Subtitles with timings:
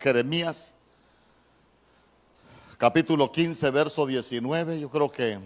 [0.00, 0.74] Jeremías,
[2.78, 4.80] capítulo 15, verso 19.
[4.80, 5.38] Yo creo que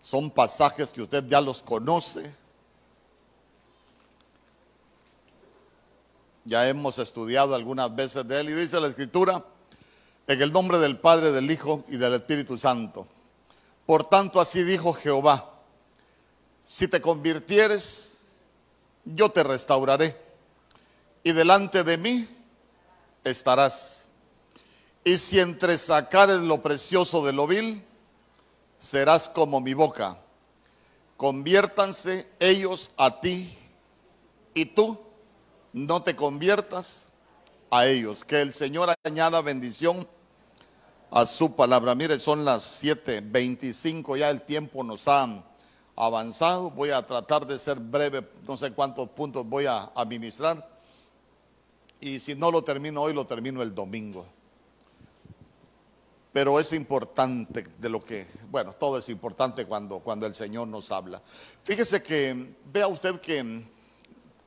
[0.00, 2.34] son pasajes que usted ya los conoce.
[6.46, 9.44] Ya hemos estudiado algunas veces de él y dice la escritura,
[10.26, 13.06] en el nombre del Padre, del Hijo y del Espíritu Santo.
[13.84, 15.52] Por tanto, así dijo Jehová,
[16.64, 18.22] si te convirtieres,
[19.04, 20.18] yo te restauraré
[21.22, 22.33] y delante de mí
[23.24, 24.10] estarás.
[25.02, 27.84] Y si entre sacares lo precioso de lo vil,
[28.78, 30.18] serás como mi boca.
[31.16, 33.56] Conviértanse ellos a ti
[34.54, 34.98] y tú
[35.72, 37.08] no te conviertas
[37.70, 38.24] a ellos.
[38.24, 40.08] Que el Señor añada bendición
[41.10, 41.94] a su palabra.
[41.94, 45.44] Mire, son las 7:25, ya el tiempo nos ha
[45.96, 46.70] avanzado.
[46.70, 50.73] Voy a tratar de ser breve, no sé cuántos puntos voy a administrar.
[52.04, 54.26] Y si no lo termino hoy, lo termino el domingo.
[56.34, 60.90] Pero es importante de lo que, bueno, todo es importante cuando, cuando el Señor nos
[60.90, 61.22] habla.
[61.62, 63.64] Fíjese que, vea usted que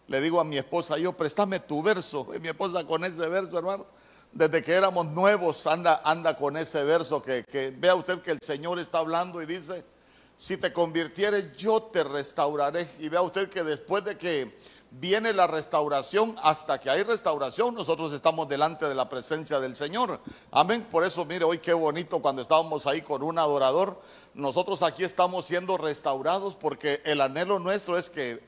[0.05, 2.27] le digo a mi esposa, yo, préstame tu verso.
[2.41, 3.87] Mi esposa con ese verso, hermano,
[4.31, 7.43] desde que éramos nuevos, anda, anda con ese verso que
[7.75, 9.83] vea usted que el Señor está hablando y dice,
[10.37, 12.87] si te convirtieres, yo te restauraré.
[12.99, 14.55] Y vea usted que después de que
[14.91, 20.19] viene la restauración, hasta que hay restauración, nosotros estamos delante de la presencia del Señor.
[20.51, 20.87] Amén.
[20.89, 24.01] Por eso, mire, hoy qué bonito cuando estábamos ahí con un adorador.
[24.33, 28.43] Nosotros aquí estamos siendo restaurados porque el anhelo nuestro es que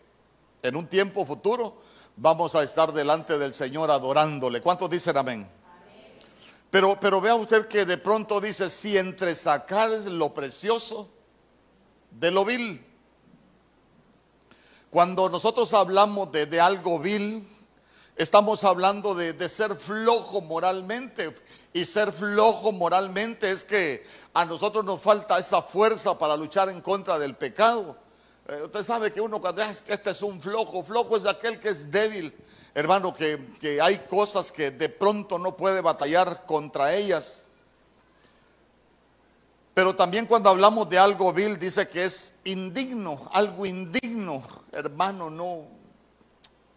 [0.62, 1.76] en un tiempo futuro
[2.16, 4.62] vamos a estar delante del Señor adorándole.
[4.62, 5.50] ¿Cuántos dicen amén?
[6.70, 11.10] Pero, pero vea usted que de pronto dice, si entre sacar lo precioso
[12.12, 12.86] de lo vil.
[14.90, 17.48] Cuando nosotros hablamos de, de algo vil,
[18.16, 21.36] estamos hablando de, de, ser flojo moralmente.
[21.74, 26.82] Y ser flojo moralmente es que a nosotros nos falta esa fuerza para luchar en
[26.82, 27.98] contra del pecado.
[28.48, 31.60] Eh, usted sabe que uno cuando es que este es un flojo, flojo es aquel
[31.60, 32.34] que es débil.
[32.74, 37.49] Hermano, que, que hay cosas que de pronto no puede batallar contra ellas.
[39.80, 44.44] Pero también cuando hablamos de algo vil, dice que es indigno, algo indigno.
[44.74, 45.68] Hermano, no.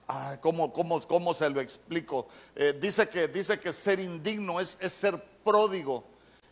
[0.06, 2.28] Ay, ¿cómo, cómo, cómo se lo explico?
[2.54, 6.04] Eh, dice, que, dice que ser indigno es, es ser pródigo.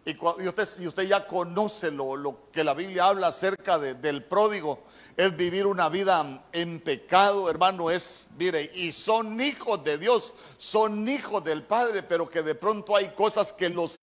[0.05, 3.95] Y, y, usted, si usted ya conoce lo, lo, que la Biblia habla acerca de,
[3.95, 4.81] del pródigo,
[5.17, 11.09] es vivir una vida en pecado, hermano, es, mire, y son hijos de Dios, son
[11.09, 14.00] hijos del Padre, pero que de pronto hay cosas que los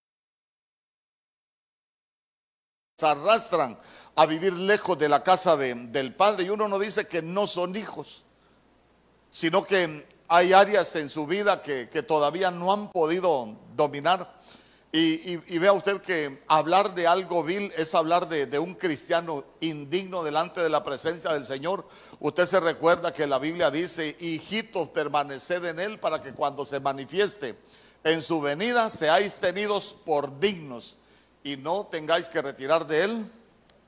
[3.03, 3.78] arrastran
[4.16, 6.46] a vivir lejos de la casa de, del Padre.
[6.46, 8.24] Y uno no dice que no son hijos,
[9.30, 14.36] sino que hay áreas en su vida que, que todavía no han podido dominar.
[14.91, 20.24] Y, vea usted que hablar de algo vil es hablar de, de, un cristiano indigno
[20.24, 21.88] delante de la presencia del Señor.
[22.19, 26.80] Usted se recuerda que la Biblia dice, hijitos, permaneced en Él para que cuando se
[26.80, 27.56] manifieste
[28.03, 30.97] en su venida seáis tenidos por dignos
[31.47, 33.31] y no tengáis que retirar de Él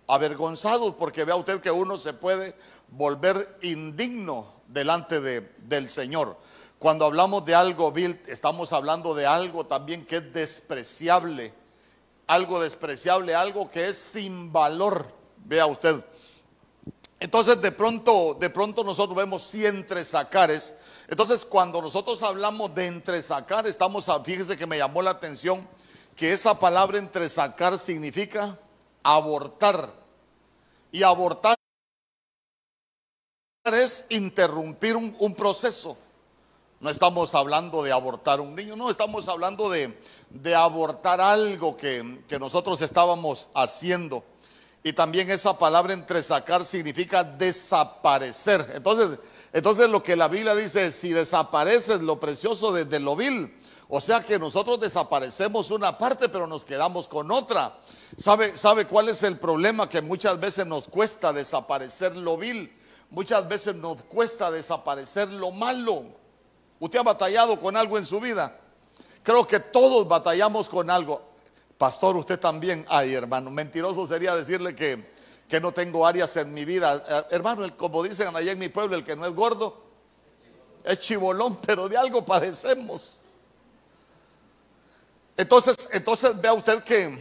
[0.07, 2.55] avergonzados, porque vea usted que uno se puede
[2.87, 6.37] volver indigno delante de, del Señor.
[6.79, 11.53] Cuando hablamos de algo vil, estamos hablando de algo también que es despreciable,
[12.27, 15.11] algo despreciable, algo que es sin valor.
[15.43, 16.01] Vea usted.
[17.19, 20.77] Entonces de pronto, de pronto nosotros vemos si entresacares.
[21.09, 25.67] Entonces cuando nosotros hablamos de entresacar, estamos, fíjese que me llamó la atención
[26.19, 28.59] que esa palabra entresacar significa
[29.01, 29.93] abortar.
[30.91, 31.55] Y abortar
[33.63, 35.95] es interrumpir un, proceso.
[36.81, 39.97] No estamos hablando de abortar un niño, no, estamos hablando de,
[40.29, 44.21] de abortar algo que, que, nosotros estábamos haciendo.
[44.83, 48.73] Y también esa palabra entresacar significa desaparecer.
[48.75, 49.19] Entonces,
[49.53, 53.53] entonces lo que la Biblia dice, si desapareces lo precioso de, de lo vil,
[53.91, 57.75] o sea que nosotros desaparecemos una parte, pero nos quedamos con otra.
[58.17, 59.89] ¿Sabe, ¿Sabe cuál es el problema?
[59.89, 62.71] Que muchas veces nos cuesta desaparecer lo vil.
[63.09, 66.05] Muchas veces nos cuesta desaparecer lo malo.
[66.79, 68.59] ¿Usted ha batallado con algo en su vida?
[69.23, 71.23] Creo que todos batallamos con algo.
[71.79, 72.85] Pastor, usted también.
[72.87, 75.11] Ay, hermano, mentiroso sería decirle que,
[75.47, 77.03] que no tengo áreas en mi vida.
[77.09, 79.89] Eh, hermano, como dicen allá en mi pueblo, el que no es gordo
[80.83, 83.21] es chibolón, pero de algo padecemos.
[85.39, 87.17] Entonces, entonces vea usted que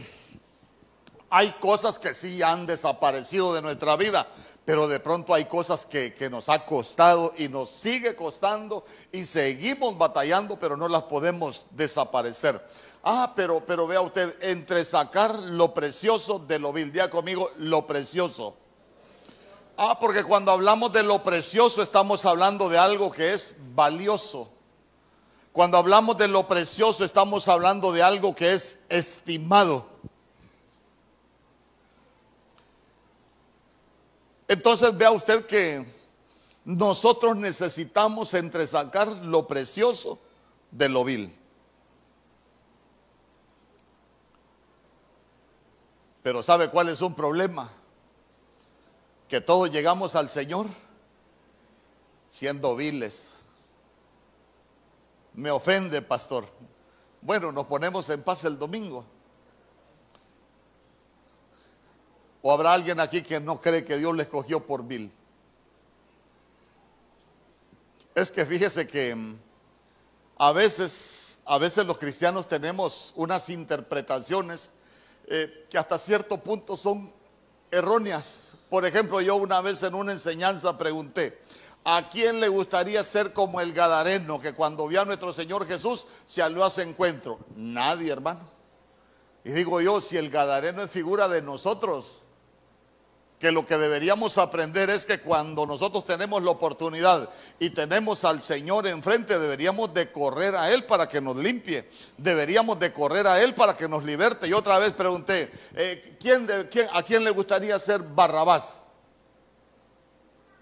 [1.29, 4.27] hay cosas que sí han desaparecido de nuestra vida,
[4.65, 8.83] pero de pronto hay cosas que, nos ha costado y nos sigue costando
[9.13, 12.61] y seguimos batallando, pero no las podemos desaparecer.
[13.05, 17.87] Ah, pero, pero vea usted, entre sacar lo precioso de lo vil, día conmigo, lo
[17.87, 18.53] precioso.
[19.77, 24.58] Ah, porque cuando hablamos de lo precioso estamos hablando de algo que es valioso.
[25.59, 29.85] Cuando hablamos de lo precioso estamos hablando de algo que es estimado.
[34.47, 35.85] Entonces vea usted que
[36.63, 40.17] nosotros necesitamos entresacar lo precioso
[40.71, 41.37] de lo vil.
[46.23, 47.69] Pero ¿sabe cuál es un problema?
[49.27, 50.67] Que todos llegamos al Señor
[52.29, 53.38] siendo viles.
[55.39, 56.45] Me ofende, pastor.
[57.21, 59.05] Bueno, nos ponemos en paz el domingo.
[62.41, 65.09] ¿O habrá alguien aquí que no cree que Dios le escogió por vil?
[68.13, 69.39] Es que fíjese que mm,
[70.39, 74.73] a veces, a veces los cristianos tenemos unas interpretaciones
[75.27, 77.13] eh, que hasta cierto punto son
[77.71, 78.55] erróneas.
[78.69, 81.41] Por ejemplo, yo una vez en una enseñanza pregunté,
[81.97, 86.05] ¿a quién le gustaría ser como el Gadareno que cuando vio a nuestro Señor Jesús
[86.25, 87.39] se alió a encuentro?
[87.55, 88.41] Nadie, hermano.
[89.43, 92.21] Y digo yo, si el Gadareno es figura de nosotros,
[93.39, 98.43] que lo que deberíamos aprender es que cuando nosotros tenemos la oportunidad y tenemos al
[98.43, 103.41] Señor enfrente, deberíamos de correr a Él para que nos limpie, deberíamos de correr a
[103.41, 104.47] Él para que nos liberte.
[104.47, 108.85] Y otra vez pregunté, eh, ¿quién quién, ¿a quién le gustaría ser Barrabás?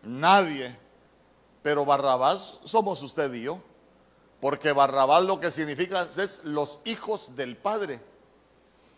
[0.04, 0.87] Nadie,
[1.62, 3.60] pero Barrabás somos usted y yo,
[4.40, 8.00] porque Barrabás lo que significa es los hijos del Padre.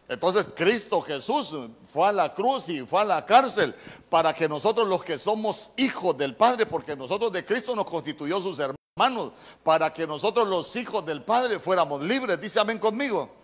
[0.07, 1.53] Entonces Cristo Jesús
[1.87, 3.75] fue a la cruz y fue a la cárcel
[4.09, 8.41] para que nosotros los que somos hijos del Padre, porque nosotros de Cristo nos constituyó
[8.41, 9.33] sus hermanos,
[9.63, 12.41] para que nosotros los hijos del Padre fuéramos libres.
[12.41, 13.38] Dice amén conmigo.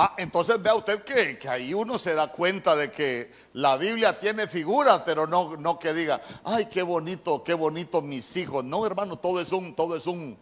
[0.00, 4.46] Ah, entonces vea usted que, ahí uno se da cuenta de que la Biblia tiene
[4.46, 8.62] figuras, pero no, no que diga, ay, qué bonito, qué bonito mis hijos.
[8.62, 10.38] No, hermano, todo es un, todo es un,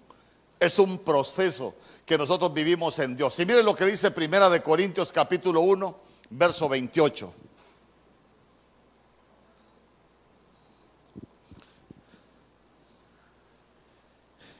[0.60, 1.74] es un proceso
[2.04, 3.38] que nosotros vivimos en Dios.
[3.38, 5.96] Y miren lo que dice Primera de Corintios capítulo 1,
[6.28, 7.32] verso 28.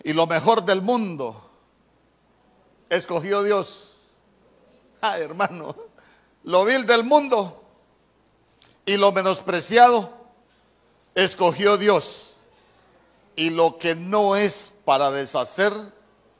[0.05, 1.51] Y lo mejor del mundo
[2.89, 3.86] escogió Dios.
[5.01, 5.75] Ah, hermano,
[6.45, 7.63] lo vil del mundo
[8.85, 10.11] y lo menospreciado
[11.15, 12.41] escogió Dios
[13.35, 15.73] y lo que no es para deshacer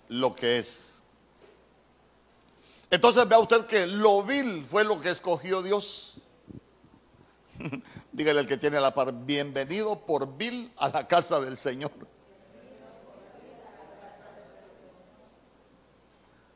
[0.09, 1.03] lo que es.
[2.91, 6.19] Entonces vea usted que lo vil fue lo que escogió Dios.
[8.13, 11.93] Dígale al que tiene la par, bienvenido por vil a la casa del Señor.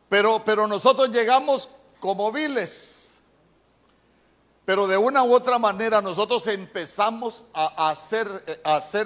[0.09, 1.69] Pero, pero nosotros llegamos
[2.01, 3.19] como viles.
[4.65, 8.29] Pero de una u otra manera nosotros empezamos a hacer,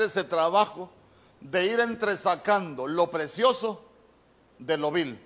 [0.01, 0.91] ese trabajo
[1.41, 3.83] de ir entresacando lo precioso
[4.59, 5.21] de lo vil.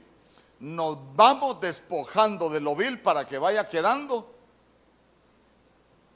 [0.60, 4.32] Nos vamos despojando de lo vil para que vaya quedando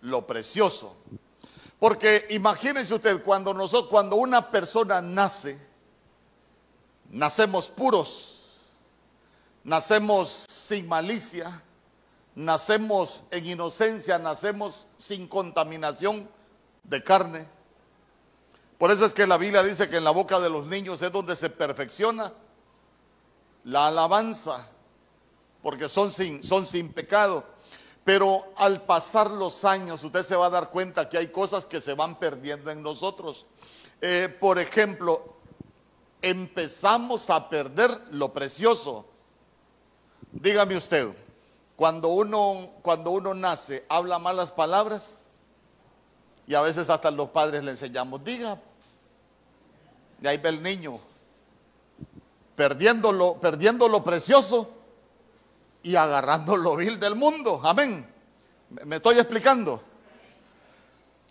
[0.03, 0.97] lo precioso.
[1.79, 5.59] Porque imagínense usted, cuando, nosotros, cuando una persona nace,
[7.11, 8.32] nacemos puros,
[9.65, 11.63] nacemos sin malicia,
[12.35, 16.29] nacemos en inocencia, nacemos sin contaminación
[16.85, 17.47] de carne
[18.83, 21.13] por eso es que la Biblia dice que en la boca de los niños es
[21.13, 22.33] donde se perfecciona
[23.63, 24.67] la alabanza,
[25.63, 27.45] porque son sin, son sin pecado.
[28.03, 31.81] Pero al pasar los años, usted se va a dar cuenta que hay cosas que
[31.81, 33.47] se van perdiendo en nosotros.
[34.01, 35.37] Eh, por ejemplo,
[36.21, 39.07] empezamos a perder lo precioso.
[40.33, 41.09] Dígame usted,
[41.77, 45.21] cuando uno, cuando uno nace, habla malas palabras
[46.47, 48.59] y a veces hasta los padres le enseñamos, diga
[50.23, 51.01] y ahí ve el niño
[52.55, 54.71] perdiendo lo, perdiendo lo precioso
[55.83, 57.61] y agarrando lo vil del mundo.
[57.65, 58.09] Amén.
[58.85, 59.83] Me estoy explicando.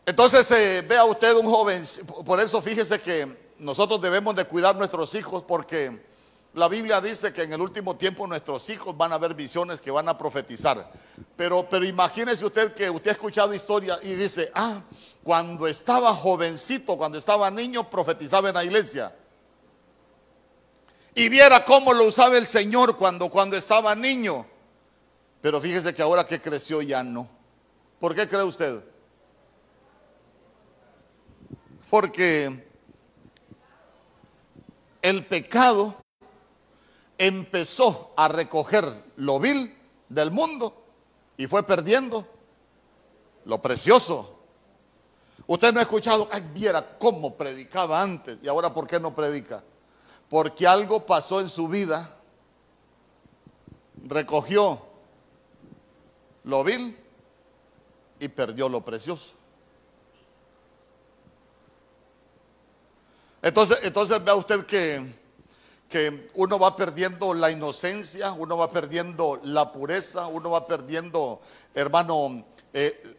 [0.06, 1.84] Entonces eh, vea usted un joven,
[2.26, 6.11] por eso fíjese que nosotros debemos de cuidar nuestros hijos porque
[6.54, 9.90] la Biblia dice que en el último tiempo nuestros hijos van a ver visiones que
[9.90, 10.92] van a profetizar.
[11.38, 14.82] Pero, pero imagínese usted que usted ha escuchado historia y dice, ah,
[15.24, 19.16] cuando estaba jovencito, cuando estaba niño, profetizaba en la iglesia.
[21.16, 24.46] Y viera cómo lo usaba el Señor cuando, cuando estaba niño.
[25.42, 27.30] Pero fíjese que ahora que creció ya no.
[27.98, 28.84] ¿Por qué cree usted?
[31.90, 32.66] Porque
[35.02, 36.01] el pecado
[37.22, 39.78] empezó a recoger lo vil
[40.10, 40.84] del mundo
[41.38, 42.28] y fue perdiendo
[43.46, 44.40] lo precioso.
[45.46, 49.64] Usted no ha escuchado, ay, viera cómo predicaba antes y ahora por qué no predica.
[50.30, 52.18] Porque algo pasó en su vida,
[54.04, 54.82] recogió
[56.44, 56.98] lo vil
[58.20, 59.34] y perdió lo precioso.
[63.44, 65.21] Entonces, entonces vea usted que,
[65.92, 71.42] que uno va perdiendo la inocencia, uno va perdiendo la pureza, uno va perdiendo,
[71.76, 73.18] hermano, eh,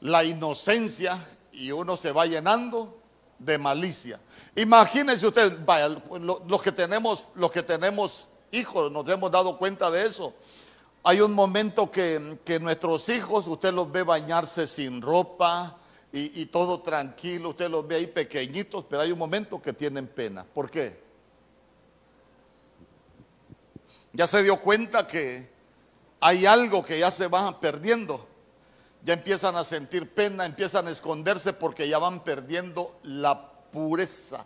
[0.00, 1.18] la inocencia
[1.52, 2.96] y uno se va llenando
[3.38, 4.20] de malicia.
[4.54, 10.06] Imagínense usted, vaya, los que tenemos, los que tenemos hijos, nos hemos dado cuenta de
[10.06, 10.32] eso.
[11.02, 15.76] Hay un momento que, que nuestros hijos, usted los ve bañarse sin ropa,
[16.12, 20.44] y, todo tranquilo, usted los ve ahí pequeñitos, pero hay un momento que tienen pena.
[20.44, 21.09] ¿Por qué?
[24.12, 25.50] Ya se dio cuenta que
[26.20, 28.26] hay algo que ya se va perdiendo.
[29.02, 34.44] Ya empiezan a sentir pena, empiezan a esconderse porque ya van perdiendo la pureza.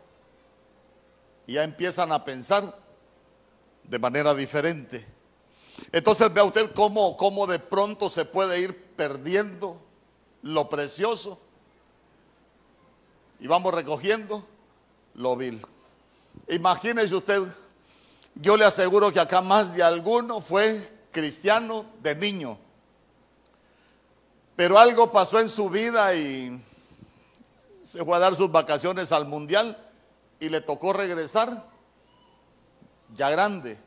[1.46, 2.78] Y ya empiezan a pensar
[3.82, 5.06] de manera diferente.
[5.92, 9.80] Entonces vea usted cómo, cómo de pronto se puede ir perdiendo
[10.42, 11.38] lo precioso
[13.40, 14.42] y vamos recogiendo
[15.14, 15.60] lo vil.
[16.48, 17.42] Imagínese usted,
[18.34, 20.80] yo le aseguro que acá más de alguno fue
[21.12, 22.58] cristiano de niño,
[24.56, 26.60] pero algo pasó en su vida y
[27.82, 29.78] se fue a dar sus vacaciones al mundial
[30.40, 31.64] y le tocó regresar
[33.14, 33.78] ya grande.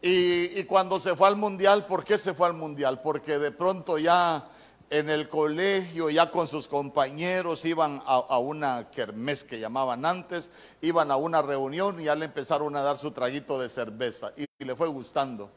[0.00, 3.00] Y, y, cuando se fue al mundial, ¿por qué se fue al mundial?
[3.02, 4.44] Porque de pronto ya
[4.92, 10.50] en el colegio, ya con sus compañeros, iban a, una kermés que llamaban antes,
[10.82, 14.44] iban a una reunión y ya le empezaron a dar su traguito de cerveza y,
[14.62, 15.50] le fue gustando.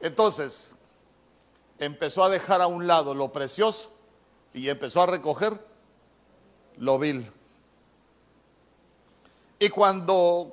[0.00, 0.74] Entonces,
[1.78, 3.92] empezó a dejar a un lado lo precioso
[4.52, 5.64] y empezó a recoger
[6.78, 7.30] lo vil.
[9.60, 10.52] Y cuando,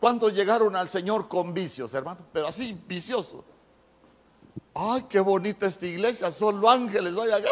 [0.00, 3.44] cuando llegaron al Señor con vicios, hermano, pero así viciosos
[4.74, 7.50] Ay, qué bonita esta iglesia, solo ángeles hay acá,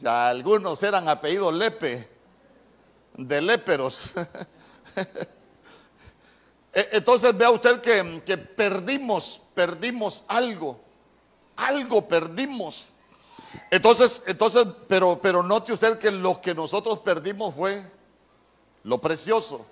[0.00, 2.08] Ya algunos eran apellidos Lepe,
[3.16, 4.10] de léperos.
[6.70, 10.78] E, entonces vea usted que, que, perdimos, perdimos algo,
[11.56, 12.90] algo perdimos.
[13.70, 17.82] Entonces, entonces, pero, pero note usted que lo que nosotros perdimos fue
[18.84, 19.64] lo precioso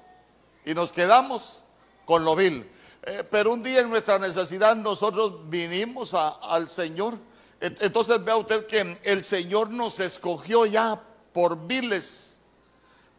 [0.64, 1.62] y nos quedamos
[2.06, 2.68] con lo vil.
[3.06, 7.14] Eh, pero un día en nuestra necesidad nosotros vinimos al Señor.
[7.60, 11.00] Entonces vea usted que el Señor nos escogió ya
[11.32, 12.38] por viles.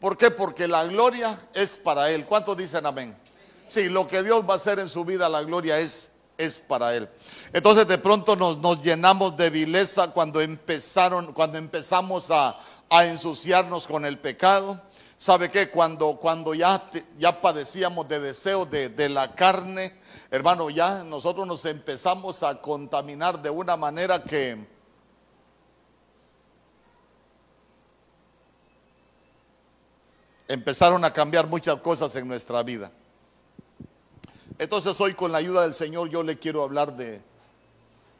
[0.02, 0.30] ¿Por qué?
[0.30, 2.26] Porque la gloria es para Él.
[2.26, 3.18] ¿Cuántos dicen amén?
[3.66, 6.94] Sí, lo que Dios va a hacer en su vida, la gloria es, es para
[6.94, 7.10] Él.
[7.54, 13.88] Entonces de pronto nos, nos llenamos de vileza cuando empezaron, cuando empezamos a, a ensuciarnos
[13.88, 14.82] con el pecado.
[15.18, 15.72] ¿Sabe qué?
[15.72, 19.92] Cuando, cuando ya, ya padecíamos de deseos de, de la carne,
[20.30, 24.78] hermano, ya nosotros nos empezamos a contaminar de una manera que...
[30.48, 32.90] Empezaron a cambiar muchas cosas en nuestra vida.
[34.60, 37.22] Entonces hoy con la ayuda del Señor yo le quiero hablar de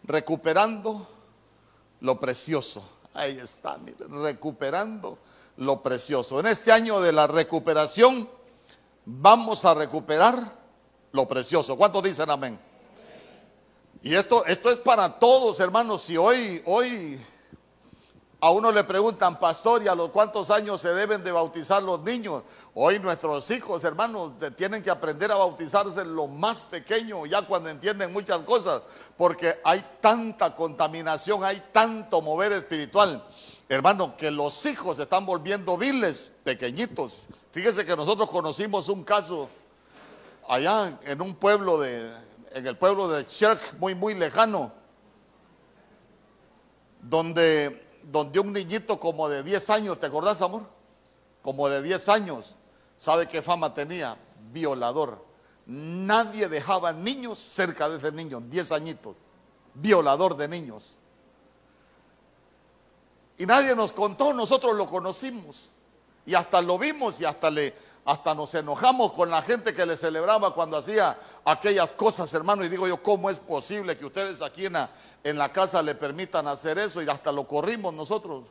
[0.04, 1.08] recuperando
[2.02, 2.84] lo precioso.
[3.14, 5.20] Ahí está, mire, recuperando
[5.58, 6.40] lo precioso.
[6.40, 8.30] En este año de la recuperación
[9.06, 10.36] vamos a recuperar
[11.12, 11.76] lo precioso.
[11.76, 12.60] ¿Cuántos dicen amén?
[14.02, 16.04] Y esto, esto es para todos, hermanos.
[16.04, 17.20] Si hoy, hoy
[18.40, 22.02] a uno le preguntan, pastor, ¿y a los cuántos años se deben de bautizar los
[22.02, 22.44] niños?
[22.76, 28.14] Hoy nuestros hijos, hermanos, tienen que aprender a bautizarse lo más pequeño, ya cuando entienden
[28.14, 28.84] muchas cosas,
[29.18, 33.26] porque hay tanta contaminación, hay tanto mover espiritual.
[33.70, 37.24] Hermano, que los hijos se están volviendo viles, pequeñitos.
[37.52, 39.50] Fíjese que nosotros conocimos un caso
[40.48, 42.10] allá en un pueblo de,
[42.52, 44.72] en el pueblo de Cherk, muy, muy lejano,
[47.02, 50.64] donde, donde un niñito como de 10 años, ¿te acordás, amor?
[51.42, 52.56] Como de 10 años,
[52.98, 54.18] ¿sabe qué fama tenía?
[54.52, 55.26] Violador.
[55.66, 59.16] Nadie dejaba niños cerca de ese niño, 10 añitos.
[59.74, 60.97] Violador de niños.
[63.38, 65.70] Y nadie nos contó, nosotros lo conocimos.
[66.26, 67.74] Y hasta lo vimos y hasta le,
[68.06, 72.66] hasta nos enojamos con la gente que le celebraba cuando hacía aquellas cosas, hermano.
[72.66, 74.90] Y digo yo, ¿cómo es posible que ustedes aquí en la,
[75.24, 77.02] en la casa le permitan hacer eso?
[77.02, 78.46] Y hasta lo corrimos nosotros,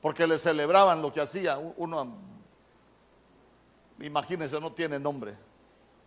[0.00, 1.58] porque le celebraban lo que hacía.
[1.76, 2.16] Uno,
[4.00, 5.36] imagínense, no tiene nombre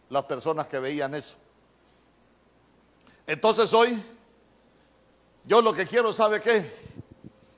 [0.09, 1.35] las personas que veían eso.
[3.27, 4.03] Entonces hoy,
[5.45, 6.71] yo lo que quiero, ¿sabe qué?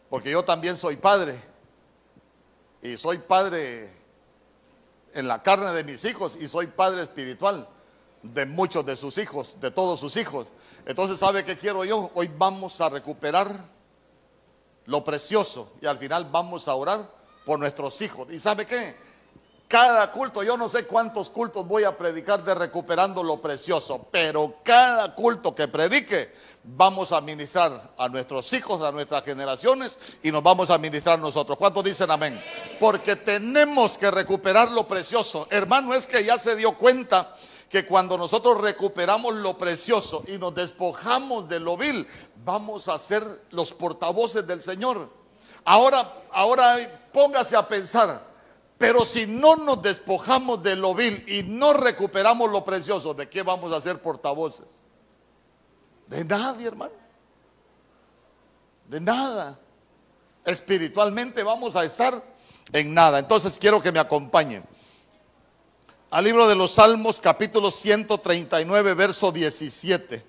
[0.10, 1.40] Porque yo también soy padre.
[2.82, 3.92] Y soy padre
[5.14, 7.68] en la carne de mis hijos y soy padre espiritual
[8.22, 10.48] de muchos de sus hijos, de todos sus hijos.
[10.86, 12.12] Entonces, ¿sabe qué quiero yo?
[12.14, 13.66] Hoy vamos a recuperar
[14.86, 17.10] lo precioso y al final vamos a orar
[17.46, 18.28] por nuestros hijos.
[18.32, 18.96] ¿Y sabe qué?
[19.68, 24.58] Cada culto, yo no sé cuántos cultos voy a predicar de recuperando lo precioso, pero
[24.64, 26.32] cada culto que predique
[26.76, 31.58] vamos a ministrar a nuestros hijos, a nuestras generaciones y nos vamos a ministrar nosotros.
[31.58, 32.42] ¿Cuántos dicen amén?
[32.80, 35.48] Porque tenemos que recuperar lo precioso.
[35.50, 37.36] Hermano, es que ya se dio cuenta
[37.70, 42.06] que cuando nosotros recuperamos lo precioso y nos despojamos de lo vil,
[42.44, 45.10] vamos a ser los portavoces del Señor.
[45.64, 46.78] Ahora, ahora
[47.14, 48.26] póngase a pensar,
[48.78, 53.42] pero si no nos despojamos de lo vil y no recuperamos lo precioso, ¿de qué
[53.42, 54.77] vamos a ser portavoces?
[56.08, 56.94] De nadie, hermano.
[58.88, 59.60] De nada.
[60.46, 62.24] Espiritualmente vamos a estar
[62.72, 63.20] en nada.
[63.20, 64.64] Entonces quiero que me acompañen.
[66.10, 70.26] Al libro de los Salmos, capítulo 139, verso 17.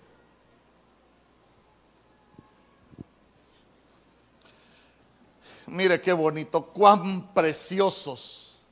[5.68, 8.66] Mire qué bonito, cuán preciosos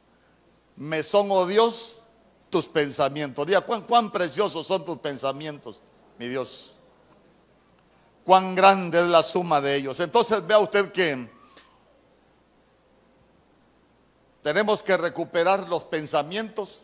[0.76, 2.02] me son, oh Dios,
[2.50, 3.46] tus pensamientos.
[3.46, 5.80] Diga, cuán, cuán preciosos son tus pensamientos,
[6.18, 6.75] mi Dios.
[8.26, 10.00] Cuán grande es la suma de ellos.
[10.00, 11.30] Entonces vea usted que
[14.42, 16.82] tenemos que recuperar los pensamientos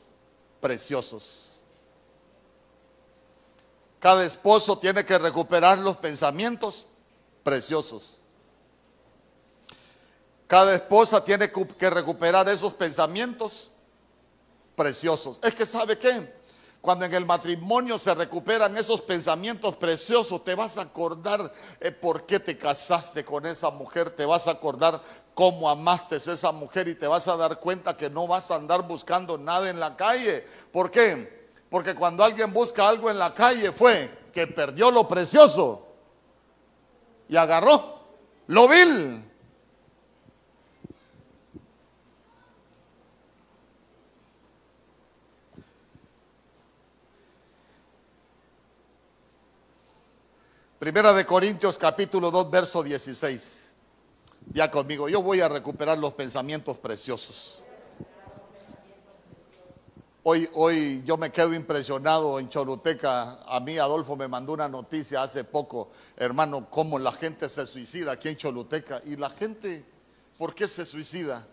[0.61, 1.51] preciosos.
[3.99, 6.87] Cada esposo tiene que recuperar los pensamientos
[7.43, 8.21] preciosos.
[10.47, 13.73] Cada esposa tiene que recuperar esos pensamientos
[14.77, 15.41] preciosos.
[15.43, 16.42] Es que sabe qué?
[16.83, 22.27] Cuando en el matrimonio se recuperan esos pensamientos preciosos, te vas a acordar eh, por
[22.27, 25.01] qué te casaste con esa mujer, te vas a acordar
[25.33, 28.57] cómo amaste a esa mujer y te vas a dar cuenta que no vas a
[28.57, 30.45] andar buscando nada en la calle.
[30.73, 31.49] ¿Por qué?
[31.71, 35.87] Porque cuando alguien busca algo en la calle fue que perdió lo precioso
[37.29, 38.03] y agarró
[38.49, 39.32] lo vil.
[50.83, 53.77] Primera de Corintios capítulo 2, verso 16.
[54.53, 57.63] Ya conmigo, yo voy a recuperar los pensamientos preciosos.
[60.25, 63.45] Hoy, hoy yo me quedo impresionado en Choluteca.
[63.47, 68.11] A mí Adolfo me mandó una noticia hace poco, hermano, cómo la gente se suicida
[68.11, 69.01] aquí en Choluteca.
[69.05, 69.85] Y la gente,
[70.37, 71.47] ¿por qué se suicida?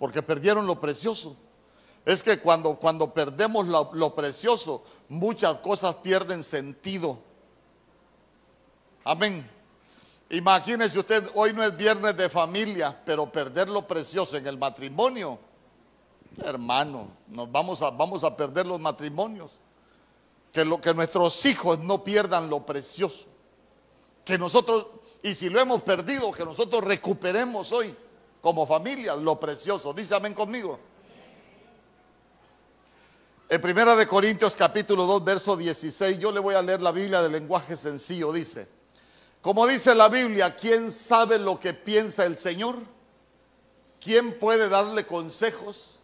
[0.00, 1.36] Porque perdieron lo precioso.
[2.04, 7.18] Es que cuando, cuando perdemos lo, precioso, muchas cosas pierden sentido.
[9.04, 9.48] Amén.
[10.30, 15.38] Imagínese usted, hoy no es viernes de familia, pero perder lo precioso en el matrimonio,
[16.44, 19.58] hermano, nos vamos a, vamos a perder los matrimonios.
[20.52, 23.26] Que, lo, que nuestros hijos no pierdan lo precioso.
[24.24, 24.86] Que nosotros,
[25.22, 27.94] y si lo hemos perdido, que nosotros recuperemos hoy
[28.40, 29.94] como familia lo precioso.
[29.94, 30.78] Dice amén conmigo.
[33.52, 37.20] En Primera de Corintios capítulo 2 verso 16, yo le voy a leer la Biblia
[37.20, 38.66] de lenguaje sencillo, dice,
[39.42, 42.76] como dice la Biblia, ¿quién sabe lo que piensa el Señor?
[44.00, 46.00] ¿Quién puede darle consejos?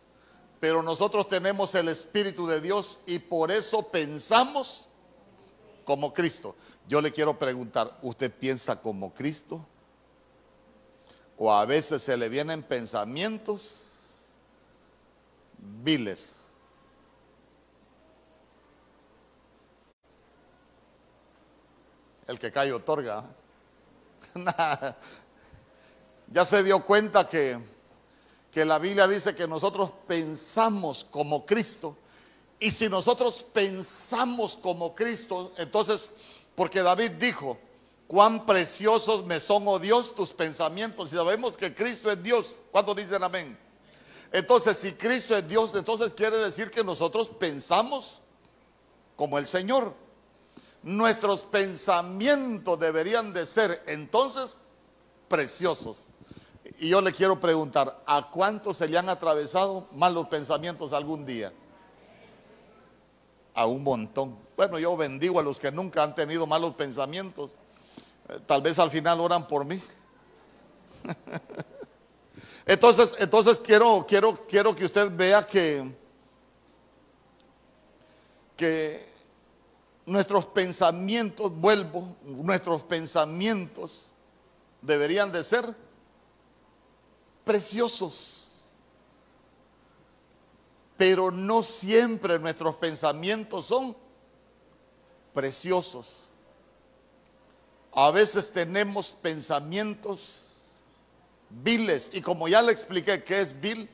[0.61, 4.91] Pero nosotros tenemos el Espíritu de Dios y por eso pensamos
[5.87, 6.55] como Cristo.
[6.87, 9.67] Yo le quiero preguntar, ¿usted piensa como Cristo?
[11.39, 14.27] ¿O a veces se le vienen pensamientos
[15.83, 16.45] viles?
[22.29, 23.25] El que cae otorga.
[26.31, 27.59] ya se dio cuenta que,
[28.53, 31.97] que la Biblia dice que nosotros pensamos como Cristo.
[32.61, 36.13] Y si nosotros pensamos como Cristo, entonces,
[36.55, 37.59] porque David dijo,
[38.07, 41.13] cuán preciosos me son, oh Dios, tus pensamientos.
[41.13, 42.61] Y sabemos que Cristo es Dios.
[42.71, 43.59] ¿Cuántos dicen amén?
[44.33, 48.21] Entonces, si Cristo es Dios, entonces quiere decir que nosotros pensamos
[49.17, 49.95] como el Señor
[50.89, 54.57] nuestros pensamientos deberían de ser entonces
[55.29, 56.07] preciosos.
[56.79, 61.53] y yo le quiero preguntar, ¿a cuántos se le han atravesado malos pensamientos algún día?
[63.55, 64.39] A un montón.
[64.57, 67.51] Bueno, yo bendigo a los que nunca han tenido malos pensamientos.
[68.29, 69.81] Eh, tal vez al final oran por mí.
[72.67, 75.91] Entonces, entonces quiero, quiero, quiero que usted vea que,
[78.55, 79.18] que
[80.09, 84.11] nuestros pensamientos, vuelvo, nuestros pensamientos
[84.81, 85.77] deberían de ser
[87.45, 88.49] preciosos.
[90.97, 93.97] Pero no siempre nuestros pensamientos son
[95.33, 96.23] preciosos.
[97.93, 100.63] A veces tenemos pensamientos
[101.51, 103.89] viles y como ya le expliqué qué es vil,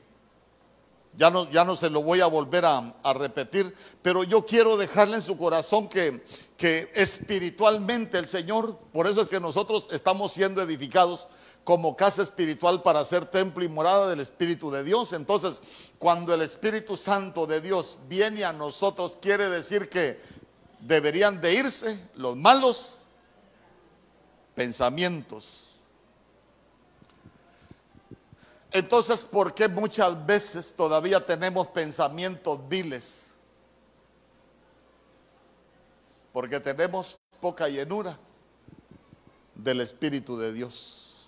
[1.17, 5.17] ya no, ya no se lo voy a volver a, repetir, pero yo quiero dejarle
[5.17, 6.23] en su corazón que,
[6.57, 11.27] que espiritualmente el Señor, por eso es que nosotros estamos siendo edificados
[11.63, 15.13] como casa espiritual para ser templo y morada del Espíritu de Dios.
[15.13, 15.61] Entonces,
[15.97, 20.19] cuando el Espíritu Santo de Dios viene a nosotros, quiere decir que
[20.79, 22.99] deberían de irse los malos
[24.53, 25.64] pensamientos.
[28.75, 33.37] Entonces, ¿por qué muchas veces todavía tenemos pensamientos viles?
[36.33, 38.19] Porque tenemos poca llenura
[39.55, 41.25] del Espíritu de Dios.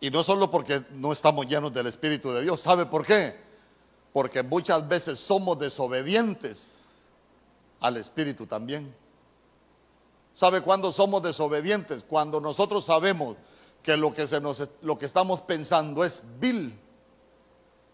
[0.00, 2.60] Y no solo porque no estamos llenos del Espíritu de Dios.
[2.60, 3.36] ¿Sabe por qué?
[4.12, 7.04] Porque muchas veces somos desobedientes
[7.78, 9.01] al Espíritu también.
[10.34, 12.04] ¿Sabe cuándo somos desobedientes?
[12.04, 13.36] Cuando nosotros sabemos
[13.82, 16.78] que lo que, se nos, lo que estamos pensando es vil.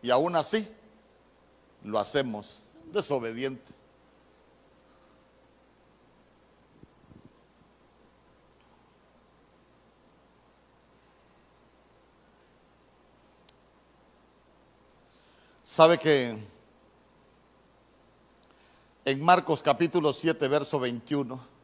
[0.03, 0.68] Y aún así
[1.83, 3.74] lo hacemos desobedientes.
[15.64, 16.37] Sabe que
[19.05, 21.58] en Marcos capítulo 7, verso 21,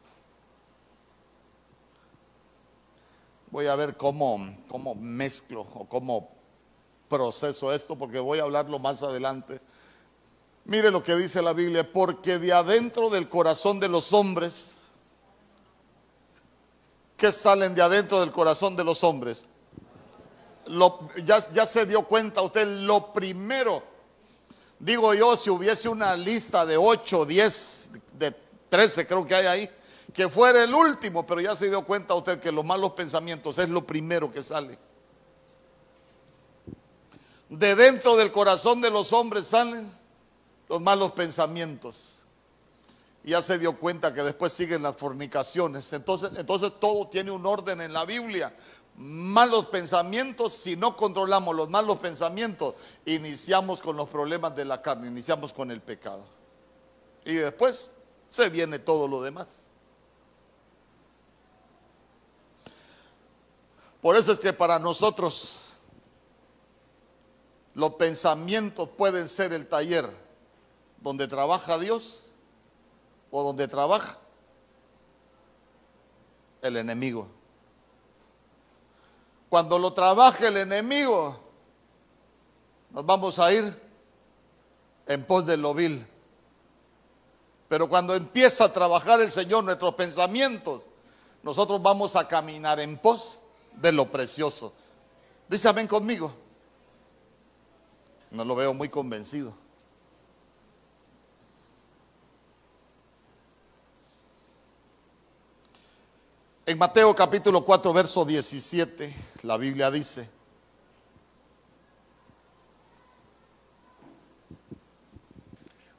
[3.55, 6.29] voy a ver cómo, cómo mezclo o cómo
[7.07, 9.61] proceso esto, porque voy a hablarlo más adelante.
[10.65, 14.79] Mire lo que dice la Biblia, porque de adentro del corazón de los hombres,
[17.15, 19.45] ¿qué salen de adentro del corazón de los hombres?
[21.23, 23.83] ya, ya se dio cuenta usted, lo primero
[24.77, 28.35] Digo yo, si hubiese una lista de 8, 10, de
[28.67, 29.69] 13 creo que hay ahí,
[30.15, 33.69] que fuera el último, pero ya se dio cuenta usted que los malos pensamientos es
[33.69, 34.79] lo primero que sale.
[37.49, 39.91] De dentro del corazón de los hombres salen
[40.69, 42.15] los malos pensamientos.
[43.25, 45.91] Y ya se dio cuenta que después siguen las fornicaciones.
[45.91, 48.53] Entonces, entonces todo tiene un orden en la Biblia
[48.97, 52.75] malos pensamientos, si no controlamos los malos pensamientos,
[53.05, 56.23] iniciamos con los problemas de la carne, iniciamos con el pecado.
[57.25, 57.93] Y después
[58.29, 59.64] se viene todo lo demás.
[64.05, 65.61] Por eso es que para nosotros
[67.73, 70.07] los pensamientos pueden ser el taller
[71.01, 72.27] donde trabaja Dios
[73.31, 74.19] o donde trabaja
[76.61, 77.27] el enemigo.
[79.49, 81.39] Cuando lo trabaje el enemigo,
[82.91, 83.81] nos vamos a ir
[85.07, 86.05] en pos de lo vil.
[87.67, 90.83] Pero cuando empieza a trabajar el Señor nuestros pensamientos,
[91.41, 93.41] nosotros vamos a caminar en pos
[93.77, 94.73] de lo precioso.
[95.47, 96.33] Dice amén conmigo.
[98.31, 99.55] No lo veo muy convencido.
[106.67, 110.27] En Mateo capítulo 4, verso 17, la Biblia dice,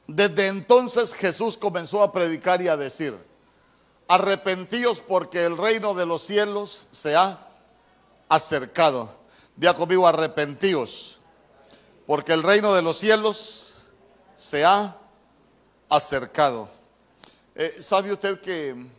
[0.05, 3.17] desde entonces Jesús comenzó a predicar y a decir,
[4.09, 7.46] arrepentíos porque el reino de los cielos se ha
[8.29, 9.15] acercado.
[9.55, 11.17] Día conmigo, arrepentíos
[12.07, 13.75] porque el reino de los cielos
[14.35, 14.97] se ha
[15.89, 16.69] acercado.
[17.53, 18.97] Eh, ¿Sabe usted que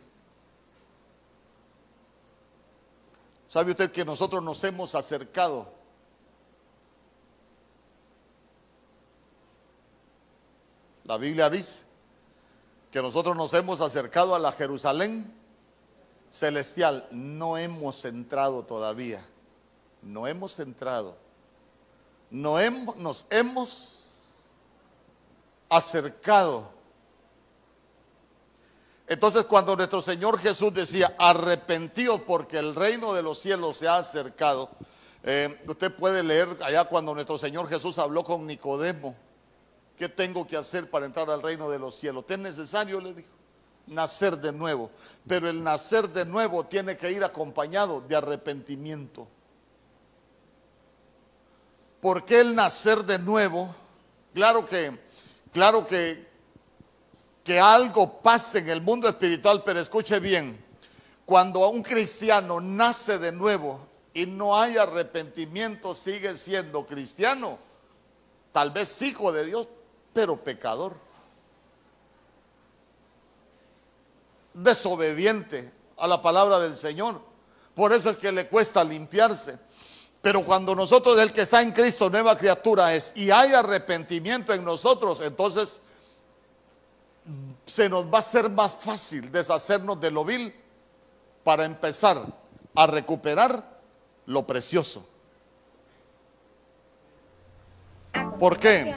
[3.47, 5.73] ¿Sabe usted que nosotros nos hemos acercado?
[11.05, 11.83] La Biblia dice
[12.91, 15.33] que nosotros nos hemos acercado a la Jerusalén
[16.31, 17.07] celestial.
[17.11, 19.25] No hemos entrado todavía.
[20.01, 21.15] No hemos entrado.
[22.29, 24.07] No hemos, nos hemos
[25.69, 26.71] acercado.
[29.07, 33.97] Entonces cuando nuestro Señor Jesús decía, arrepentíos porque el reino de los cielos se ha
[33.97, 34.69] acercado,
[35.23, 39.15] eh, usted puede leer allá cuando nuestro Señor Jesús habló con Nicodemo,
[39.97, 42.25] ¿qué tengo que hacer para entrar al reino de los cielos?
[42.27, 43.01] ¿Te es necesario?
[43.01, 43.38] Le dijo,
[43.89, 44.91] nacer de nuevo.
[45.27, 49.27] Pero el nacer de nuevo tiene que ir acompañado de arrepentimiento.
[52.01, 53.75] ¿Por qué el nacer de nuevo?
[54.33, 54.97] Claro que,
[55.51, 56.27] claro que,
[57.43, 60.63] que algo pase en el mundo espiritual, pero escuche bien,
[61.25, 67.59] cuando un cristiano nace de nuevo y no hay arrepentimiento, sigue siendo cristiano,
[68.51, 69.67] tal vez hijo de Dios,
[70.13, 71.08] pero pecador.
[74.53, 77.21] Desobediente a la palabra del Señor.
[77.75, 79.57] Por eso es que le cuesta limpiarse.
[80.21, 84.65] Pero cuando nosotros, el que está en Cristo, nueva criatura es, y hay arrepentimiento en
[84.65, 85.81] nosotros, entonces
[87.65, 90.53] se nos va a ser más fácil deshacernos de lo vil
[91.43, 92.25] para empezar
[92.75, 93.79] a recuperar
[94.25, 95.05] lo precioso.
[98.39, 98.95] ¿Por qué?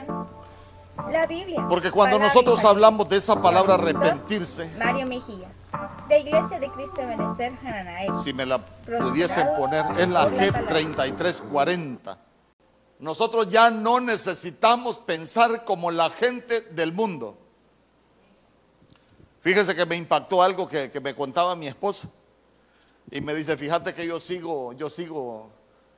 [1.11, 1.65] La Biblia.
[1.69, 5.51] Porque cuando nosotros hablamos de esa palabra arrepentirse, Mario Mejía,
[6.07, 8.15] de Iglesia de Cristo de Benecer, Hananael.
[8.23, 12.17] si me la pudiesen poner, es la G3340.
[12.99, 17.37] Nosotros ya no necesitamos pensar como la gente del mundo.
[19.41, 22.07] Fíjese que me impactó algo que, que me contaba mi esposa.
[23.11, 25.49] Y me dice, fíjate que yo sigo, yo sigo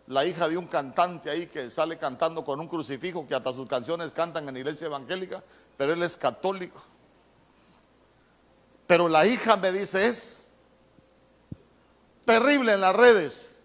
[0.08, 3.68] la hija de un cantante ahí que sale cantando con un crucifijo, que hasta sus
[3.68, 5.44] canciones cantan en iglesia evangélica,
[5.78, 6.82] pero él es católico.
[8.86, 10.50] Pero la hija me dice, es
[12.24, 13.60] terrible en las redes.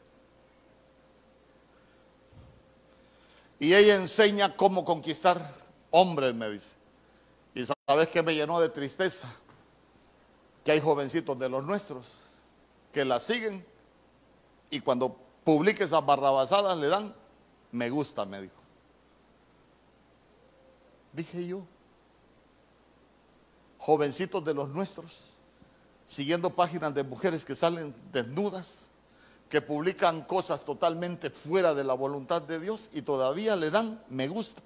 [3.58, 5.54] Y ella enseña cómo conquistar
[5.90, 6.70] hombres, me dice.
[7.54, 9.28] Y sabes que me llenó de tristeza,
[10.64, 12.16] que hay jovencitos de los nuestros
[12.92, 13.64] que la siguen
[14.70, 15.16] y cuando
[15.50, 17.12] publique esas barrabasadas le dan
[17.72, 18.54] me gusta, me dijo.
[21.12, 21.62] Dije yo,
[23.78, 25.24] jovencitos de los nuestros,
[26.06, 28.86] siguiendo páginas de mujeres que salen desnudas,
[29.48, 34.28] que publican cosas totalmente fuera de la voluntad de Dios y todavía le dan me
[34.28, 34.62] gusta.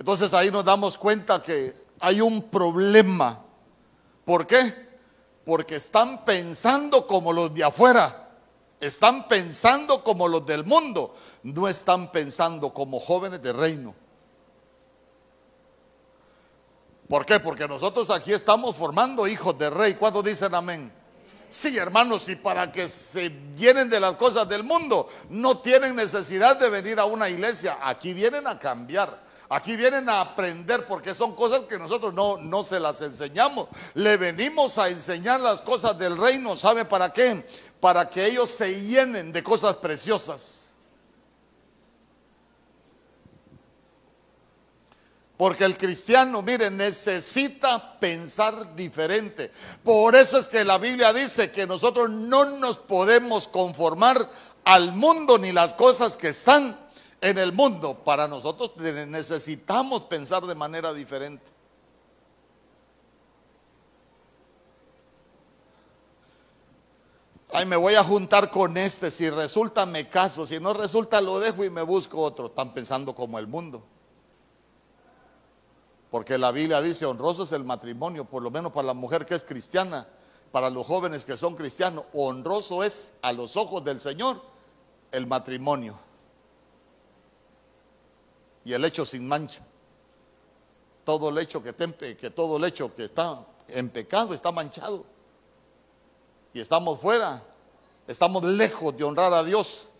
[0.00, 3.40] Entonces ahí nos damos cuenta que hay un problema.
[4.24, 4.93] ¿Por qué?
[5.44, 8.30] Porque están pensando como los de afuera.
[8.80, 11.14] Están pensando como los del mundo.
[11.42, 13.94] No están pensando como jóvenes de reino.
[17.08, 17.38] ¿Por qué?
[17.38, 19.94] Porque nosotros aquí estamos formando hijos de rey.
[19.94, 20.92] ¿Cuándo dicen amén?
[21.48, 26.56] Sí, hermanos, y para que se llenen de las cosas del mundo, no tienen necesidad
[26.56, 27.78] de venir a una iglesia.
[27.82, 29.22] Aquí vienen a cambiar.
[29.48, 33.68] Aquí vienen a aprender porque son cosas que nosotros no, no se las enseñamos.
[33.94, 36.56] Le venimos a enseñar las cosas del reino.
[36.56, 37.46] ¿Sabe para qué?
[37.80, 40.64] Para que ellos se llenen de cosas preciosas.
[45.36, 49.50] Porque el cristiano, mire, necesita pensar diferente.
[49.82, 54.30] Por eso es que la Biblia dice que nosotros no nos podemos conformar
[54.64, 56.83] al mundo ni las cosas que están
[57.24, 57.94] en el mundo.
[58.04, 61.42] Para nosotros necesitamos pensar de manera diferente.
[67.50, 69.10] Ay, me voy a juntar con este.
[69.10, 70.46] Si resulta, me caso.
[70.46, 72.46] Si no resulta, lo dejo y me busco otro.
[72.46, 73.82] Están pensando como el mundo.
[76.10, 79.34] Porque la Biblia dice, honroso es el matrimonio, por lo menos para la mujer que
[79.34, 80.06] es cristiana,
[80.52, 84.40] para los jóvenes que son cristianos, honroso es a los ojos del Señor
[85.10, 86.03] el matrimonio.
[88.64, 89.62] Y el hecho sin mancha.
[91.04, 91.74] Todo el hecho que,
[92.16, 95.04] que todo el que está en pecado está manchado.
[96.52, 97.42] Y estamos fuera,
[98.06, 99.90] estamos lejos de honrar a Dios.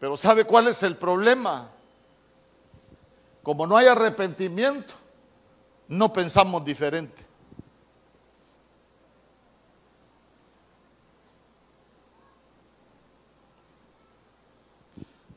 [0.00, 1.70] Pero ¿sabe cuál es el problema?
[3.42, 4.94] Como no hay arrepentimiento,
[5.88, 7.29] no pensamos diferente.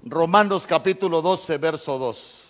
[0.06, 2.44] Romanos capítulo 12, verso 2.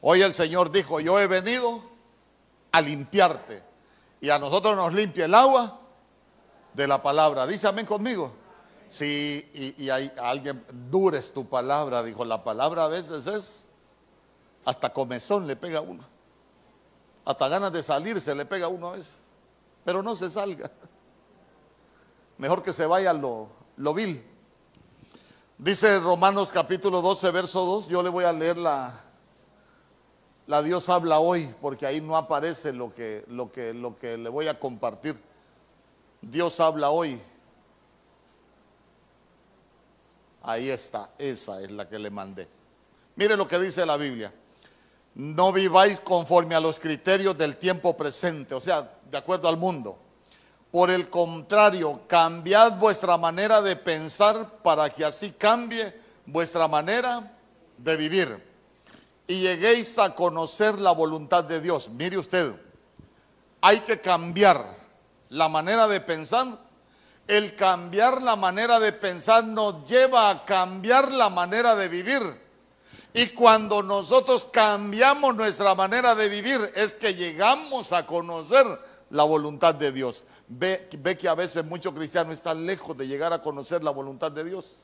[0.00, 1.82] Hoy el Señor dijo, yo he venido
[2.72, 3.62] a limpiarte.
[4.20, 5.78] Y a nosotros nos limpia el agua
[6.74, 7.46] de la palabra.
[7.46, 8.32] Dice amén conmigo.
[8.88, 13.66] Sí, y, hay alguien, dures tu palabra, dijo, la palabra a veces es,
[14.64, 16.02] hasta comezón le pega a uno,
[17.26, 19.26] hasta ganas de salir se le pega a uno a veces,
[19.84, 20.70] pero no se salga,
[22.38, 24.24] mejor que se vaya lo, lo vil.
[25.58, 27.88] Dice Romanos capítulo 12, verso 2.
[27.88, 29.00] Yo le voy a leer la,
[30.46, 34.28] la Dios habla hoy, porque ahí no aparece lo que, lo, que, lo que le
[34.30, 35.20] voy a compartir.
[36.22, 37.20] Dios habla hoy.
[40.42, 42.48] Ahí está, esa es la que le mandé.
[43.16, 44.32] Mire lo que dice la Biblia.
[45.16, 49.98] No viváis conforme a los criterios del tiempo presente, o sea, de acuerdo al mundo
[50.70, 55.94] por el contrario, cambiad vuestra manera de pensar para que así cambie
[56.26, 57.32] vuestra manera
[57.78, 58.48] de vivir.
[59.26, 61.88] Y lleguéis a conocer la voluntad de Dios.
[61.88, 62.54] Mire usted,
[63.60, 64.62] hay que cambiar
[65.30, 66.58] la manera de pensar.
[67.26, 72.22] El cambiar la manera de pensar nos lleva a cambiar la manera de vivir.
[73.12, 78.66] Y cuando nosotros cambiamos nuestra manera de vivir es que llegamos a conocer
[79.10, 80.24] la voluntad de Dios.
[80.48, 84.32] Ve, ve que a veces muchos cristianos están lejos de llegar a conocer la voluntad
[84.32, 84.82] de Dios.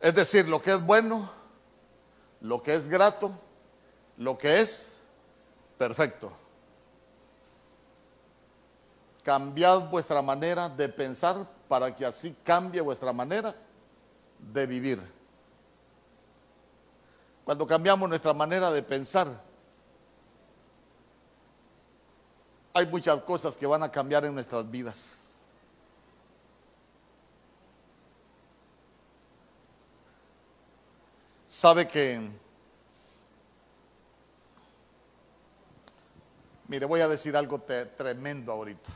[0.00, 1.30] Es decir, lo que es bueno,
[2.40, 3.38] lo que es grato,
[4.16, 4.96] lo que es
[5.76, 6.32] perfecto.
[9.22, 13.54] Cambiad vuestra manera de pensar para que así cambie vuestra manera
[14.38, 15.19] de vivir.
[17.50, 19.42] Cuando cambiamos nuestra manera de pensar,
[22.72, 25.32] hay muchas cosas que van a cambiar en nuestras vidas.
[31.48, 32.30] Sabe que,
[36.68, 37.60] mire, voy a decir algo
[37.96, 38.90] tremendo ahorita.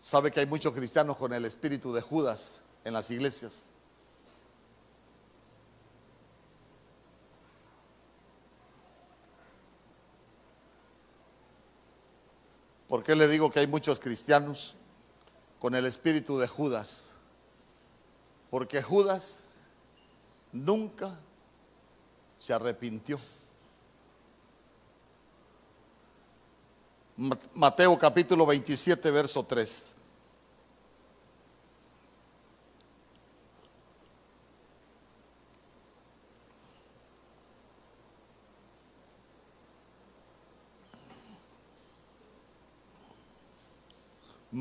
[0.00, 3.68] Sabe que hay muchos cristianos con el espíritu de Judas en las iglesias.
[12.92, 14.74] ¿Por qué le digo que hay muchos cristianos
[15.58, 17.06] con el espíritu de Judas?
[18.50, 19.46] Porque Judas
[20.52, 21.18] nunca
[22.38, 23.18] se arrepintió.
[27.54, 29.91] Mateo capítulo 27, verso 3.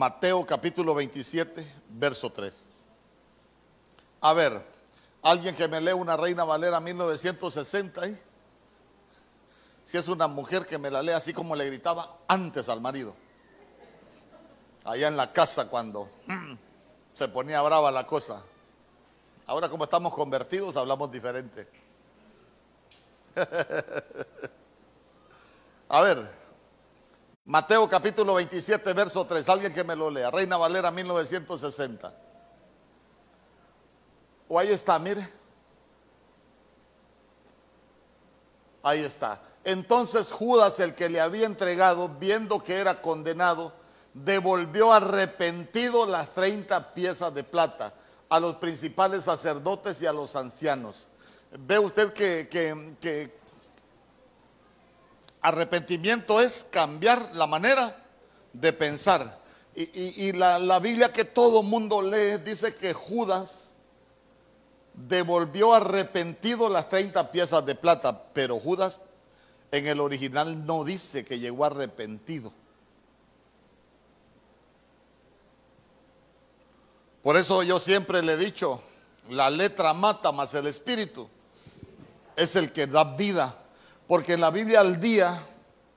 [0.01, 2.65] Mateo capítulo 27, verso 3.
[4.21, 4.65] A ver,
[5.21, 8.19] alguien que me lee una Reina Valera 1960, ¿eh?
[9.83, 13.15] si es una mujer que me la lee así como le gritaba antes al marido,
[14.85, 16.09] allá en la casa cuando
[17.13, 18.43] se ponía brava la cosa.
[19.45, 21.69] Ahora como estamos convertidos hablamos diferente.
[25.89, 26.40] A ver,
[27.45, 29.49] Mateo capítulo 27, verso 3.
[29.49, 30.29] Alguien que me lo lea.
[30.29, 32.13] Reina Valera 1960.
[34.47, 35.27] O ahí está, mire.
[38.83, 39.41] Ahí está.
[39.63, 43.73] Entonces Judas, el que le había entregado, viendo que era condenado,
[44.13, 47.93] devolvió arrepentido las 30 piezas de plata
[48.29, 51.07] a los principales sacerdotes y a los ancianos.
[51.59, 53.40] Ve usted que, que, que
[55.41, 57.95] Arrepentimiento es cambiar la manera
[58.53, 59.39] de pensar.
[59.73, 63.71] Y, la, Biblia que todo mundo lee dice que Judas
[64.93, 68.99] devolvió arrepentido las 30 piezas de plata, pero Judas
[69.71, 72.51] en el original no dice que llegó arrepentido.
[77.23, 78.81] Por eso yo siempre le he dicho,
[79.29, 81.29] la letra mata más el espíritu
[82.35, 83.55] es el que da vida.
[84.11, 85.41] Porque en la Biblia al día,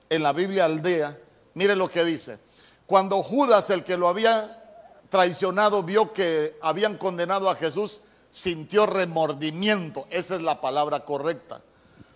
[0.08, 1.18] en la Biblia al día,
[1.54, 2.38] mire lo que dice.
[2.86, 4.62] Cuando Judas, el que lo había
[5.08, 10.06] traicionado, vio que habían condenado a Jesús, sintió remordimiento.
[10.10, 11.60] Esa es la palabra correcta.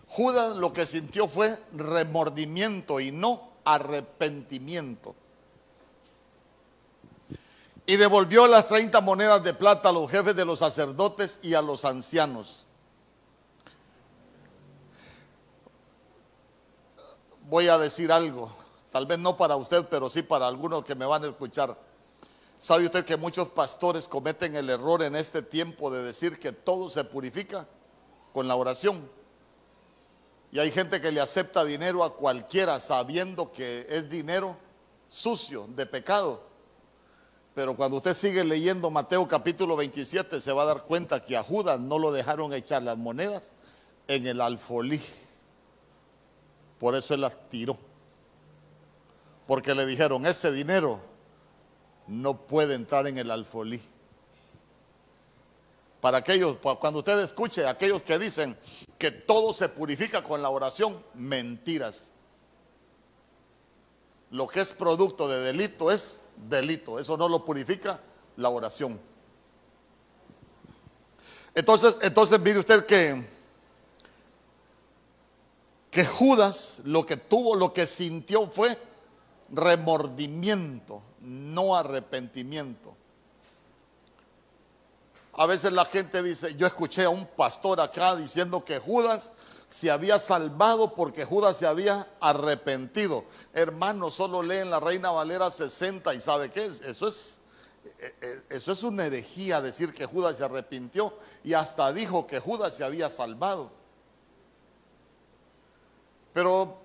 [0.06, 5.16] Judas lo que sintió fue remordimiento y no arrepentimiento.
[7.86, 11.60] Y devolvió las 30 monedas de plata a los jefes de los sacerdotes y a
[11.60, 12.67] los ancianos.
[17.48, 18.50] Voy a decir algo,
[18.90, 21.76] tal vez no para usted, pero sí para algunos que me van a escuchar.
[22.58, 26.90] ¿Sabe usted que muchos pastores cometen el error en este tiempo de decir que todo
[26.90, 27.66] se purifica
[28.32, 29.08] con la oración?
[30.50, 34.56] Y hay gente que le acepta dinero a cualquiera sabiendo que es dinero
[35.08, 36.42] sucio, de pecado.
[37.54, 41.42] Pero cuando usted sigue leyendo Mateo capítulo 27 se va a dar cuenta que a
[41.42, 43.52] Judas no lo dejaron echar las monedas
[44.06, 45.00] en el alfolí.
[46.78, 47.76] Por eso él las tiró.
[49.46, 51.00] Porque le dijeron, ese dinero
[52.06, 53.80] no puede entrar en el alfolí.
[56.00, 58.56] Para aquellos, cuando usted escuche aquellos que dicen
[58.98, 62.12] que todo se purifica con la oración, mentiras.
[64.30, 66.98] Lo que es producto de delito es delito.
[66.98, 68.00] Eso no lo purifica
[68.36, 69.00] la oración.
[71.54, 73.26] Entonces, entonces mire usted que,
[75.90, 78.78] que Judas lo que tuvo, lo que sintió fue
[79.50, 82.94] remordimiento, no arrepentimiento.
[85.32, 89.32] A veces la gente dice, yo escuché a un pastor acá diciendo que Judas
[89.68, 93.24] se había salvado porque Judas se había arrepentido.
[93.52, 96.80] Hermano, solo leen la Reina Valera 60 y sabe qué es.
[96.80, 97.42] Eso es,
[98.00, 102.40] eh, eh, eso es una herejía decir que Judas se arrepintió y hasta dijo que
[102.40, 103.77] Judas se había salvado.
[106.32, 106.80] Pero,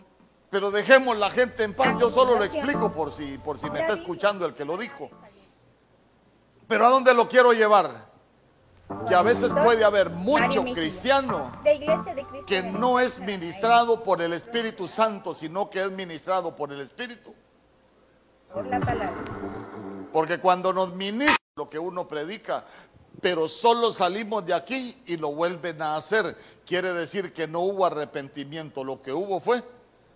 [0.50, 1.96] pero dejemos la gente en paz.
[2.00, 5.10] Yo solo lo explico por si, por si me está escuchando el que lo dijo.
[6.68, 8.14] Pero ¿a dónde lo quiero llevar?
[9.08, 11.52] que a veces puede haber mucho cristiano
[12.46, 17.34] que no es ministrado por el Espíritu Santo, sino que es ministrado por el Espíritu.
[18.54, 19.24] Por la palabra.
[20.12, 22.66] Porque cuando nos ministra lo que uno predica,
[23.24, 27.86] pero solo salimos de aquí y lo vuelven a hacer, quiere decir que no hubo
[27.86, 29.64] arrepentimiento, lo que hubo fue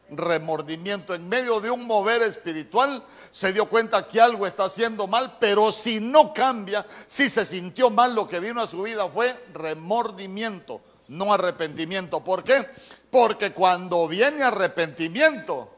[0.09, 1.15] remordimiento.
[1.15, 3.01] En medio de un mover espiritual
[3.31, 7.89] se dio cuenta que algo está haciendo mal, pero si no cambia, si se sintió
[7.89, 12.21] mal, lo que vino a su vida fue remordimiento, no arrepentimiento.
[12.21, 12.65] ¿Por qué?
[13.09, 15.71] Porque cuando viene arrepentimiento,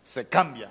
[0.00, 0.70] se cambia.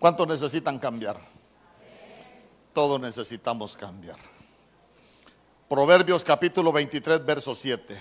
[0.00, 1.20] ¿Cuántos necesitan cambiar?
[2.72, 4.16] todos necesitamos cambiar.
[5.68, 8.00] Proverbios capítulo 23, verso 7.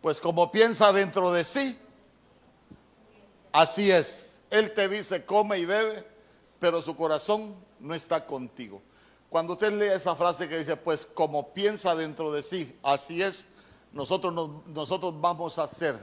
[0.00, 1.78] Pues como piensa dentro de sí,
[3.52, 4.40] así es.
[4.50, 6.06] Él te dice come y bebe,
[6.58, 8.82] pero su corazón no está contigo.
[9.32, 13.48] Cuando usted lee esa frase que dice, pues como piensa dentro de sí, así es,
[13.90, 14.34] nosotros,
[14.66, 15.98] nosotros vamos a ser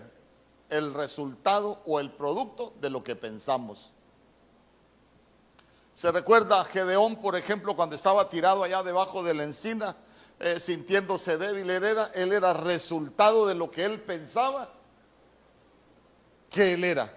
[0.68, 3.92] el resultado o el producto de lo que pensamos.
[5.94, 9.96] Se recuerda a Gedeón, por ejemplo, cuando estaba tirado allá debajo de la encina,
[10.40, 14.74] eh, sintiéndose débil, era, él era resultado de lo que él pensaba
[16.50, 17.14] que él era.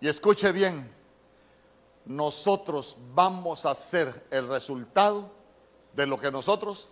[0.00, 0.96] Y escuche bien,
[2.08, 5.30] nosotros vamos a ser el resultado
[5.92, 6.90] de lo que nosotros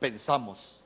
[0.00, 0.77] pensamos.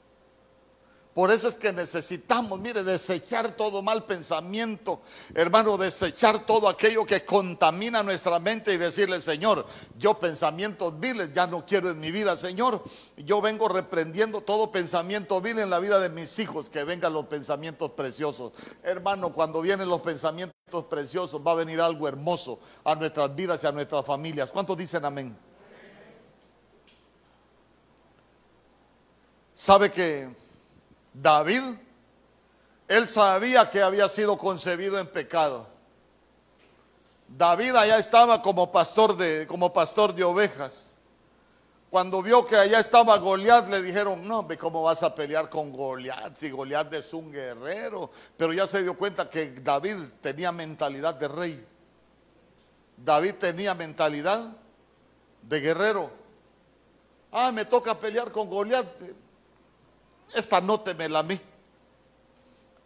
[1.14, 5.02] Por eso es que necesitamos, mire, desechar todo mal pensamiento,
[5.34, 9.66] hermano, desechar todo aquello que contamina nuestra mente y decirle, Señor,
[9.98, 12.82] yo pensamientos viles ya no quiero en mi vida, Señor.
[13.18, 17.26] Yo vengo reprendiendo todo pensamiento vil en la vida de mis hijos, que vengan los
[17.26, 18.52] pensamientos preciosos.
[18.82, 23.66] Hermano, cuando vienen los pensamientos preciosos, va a venir algo hermoso a nuestras vidas y
[23.66, 24.50] a nuestras familias.
[24.50, 25.36] ¿Cuántos dicen amén?
[29.54, 30.41] ¿Sabe que
[31.12, 31.62] David,
[32.88, 35.66] él sabía que había sido concebido en pecado?
[37.28, 40.90] David allá estaba como pastor de, como pastor de ovejas.
[41.90, 46.34] Cuando vio que allá estaba Goliat, le dijeron, no, ¿cómo vas a pelear con Goliat?
[46.36, 48.10] Si Goliat es un guerrero.
[48.36, 51.66] Pero ya se dio cuenta que David tenía mentalidad de rey.
[52.96, 54.56] David tenía mentalidad
[55.42, 56.10] de guerrero.
[57.30, 58.86] Ah, me toca pelear con Goliat
[60.34, 61.40] esta no la a mí.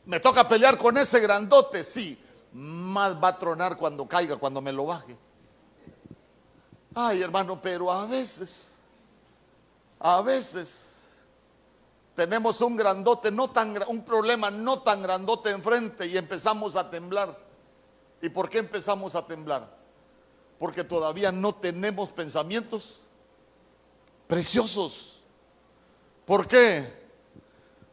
[0.07, 2.18] Me toca pelear con ese grandote, sí.
[2.53, 5.16] Más va a tronar cuando caiga, cuando me lo baje.
[6.94, 8.80] Ay, hermano, pero a veces,
[9.99, 10.97] a veces
[12.14, 17.38] tenemos un grandote, no tan, un problema no tan grandote enfrente y empezamos a temblar.
[18.22, 19.76] ¿Y por qué empezamos a temblar?
[20.59, 23.03] Porque todavía no tenemos pensamientos
[24.26, 25.20] preciosos.
[26.24, 27.05] ¿Por qué?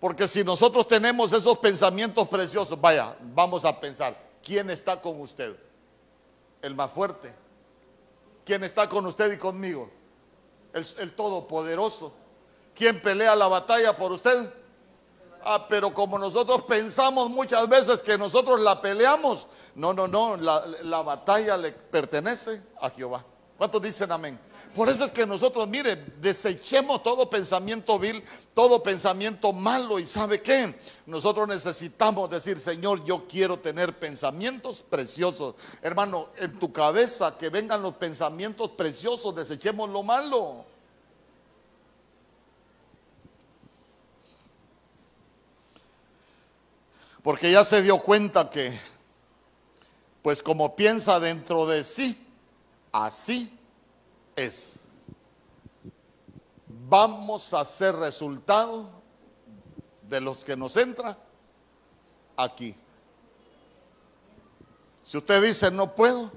[0.03, 5.55] Porque si nosotros tenemos esos pensamientos preciosos, vaya, vamos a pensar, ¿quién está con usted?
[6.61, 7.33] El más fuerte.
[8.43, 9.89] ¿Quién está con usted y conmigo?
[10.73, 12.11] El, Todopoderoso.
[12.75, 14.53] ¿Quién pelea la batalla por usted?
[15.41, 20.65] Ah, pero como nosotros pensamos muchas veces que nosotros la peleamos, no, no, no, la,
[20.83, 23.23] la batalla le pertenece a Jehová.
[23.57, 24.37] ¿Cuántos dicen amén?
[24.75, 28.23] Por eso es que nosotros, mire, desechemos todo pensamiento vil,
[28.55, 29.99] todo pensamiento malo.
[29.99, 30.79] ¿Y sabe qué?
[31.05, 35.55] Nosotros necesitamos decir, Señor, yo quiero tener pensamientos preciosos.
[35.81, 40.65] Hermano, en tu cabeza que vengan los pensamientos preciosos, desechemos lo malo.
[47.21, 48.77] Porque ya se dio cuenta que,
[50.23, 52.27] pues como piensa dentro de sí,
[52.91, 53.59] así
[54.35, 54.83] es.
[56.67, 58.89] Vamos a ser resultado
[60.07, 61.17] de los que nos entra
[62.37, 62.75] aquí.
[65.03, 66.31] Si usted dice no puedo,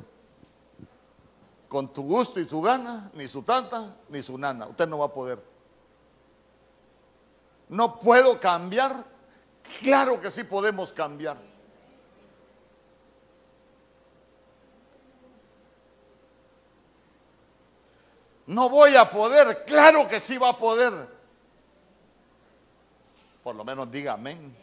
[1.69, 5.07] con tu gusto y su gana, ni su tanta, ni su nana, usted no va
[5.07, 5.43] a poder.
[7.69, 9.05] No puedo cambiar,
[9.83, 11.37] claro que sí podemos cambiar.
[18.47, 20.93] No voy a poder, claro que sí va a poder.
[23.43, 24.57] Por lo menos diga amén.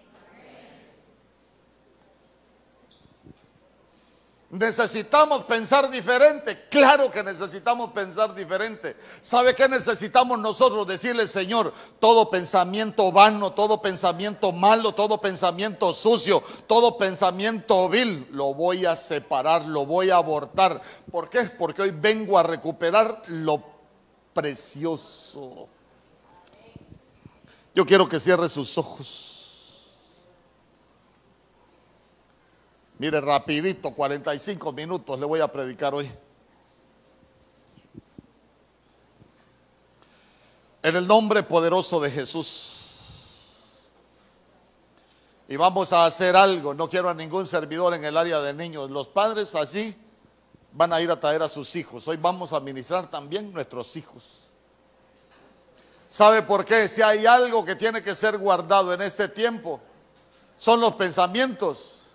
[4.53, 6.67] Necesitamos pensar diferente.
[6.69, 8.95] Claro que necesitamos pensar diferente.
[9.19, 10.85] ¿Sabe qué necesitamos nosotros?
[10.85, 18.53] Decirle, Señor, todo pensamiento vano, todo pensamiento malo, todo pensamiento sucio, todo pensamiento vil, lo
[18.53, 20.79] voy a separar, lo voy a abortar.
[21.11, 21.45] ¿Por qué?
[21.45, 23.72] Porque hoy vengo a recuperar lo
[24.33, 25.67] precioso.
[27.75, 29.33] Yo quiero que cierre sus ojos.
[32.99, 36.09] Mire, rapidito, 45 minutos le voy a predicar hoy.
[40.83, 42.99] En el nombre poderoso de Jesús.
[45.47, 46.73] Y vamos a hacer algo.
[46.73, 48.89] No quiero a ningún servidor en el área de niños.
[48.89, 49.95] Los padres así
[50.73, 52.07] van a ir a traer a sus hijos.
[52.07, 54.39] Hoy vamos a ministrar también nuestros hijos.
[56.07, 56.87] ¿Sabe por qué?
[56.87, 59.79] Si hay algo que tiene que ser guardado en este tiempo,
[60.57, 62.07] son los pensamientos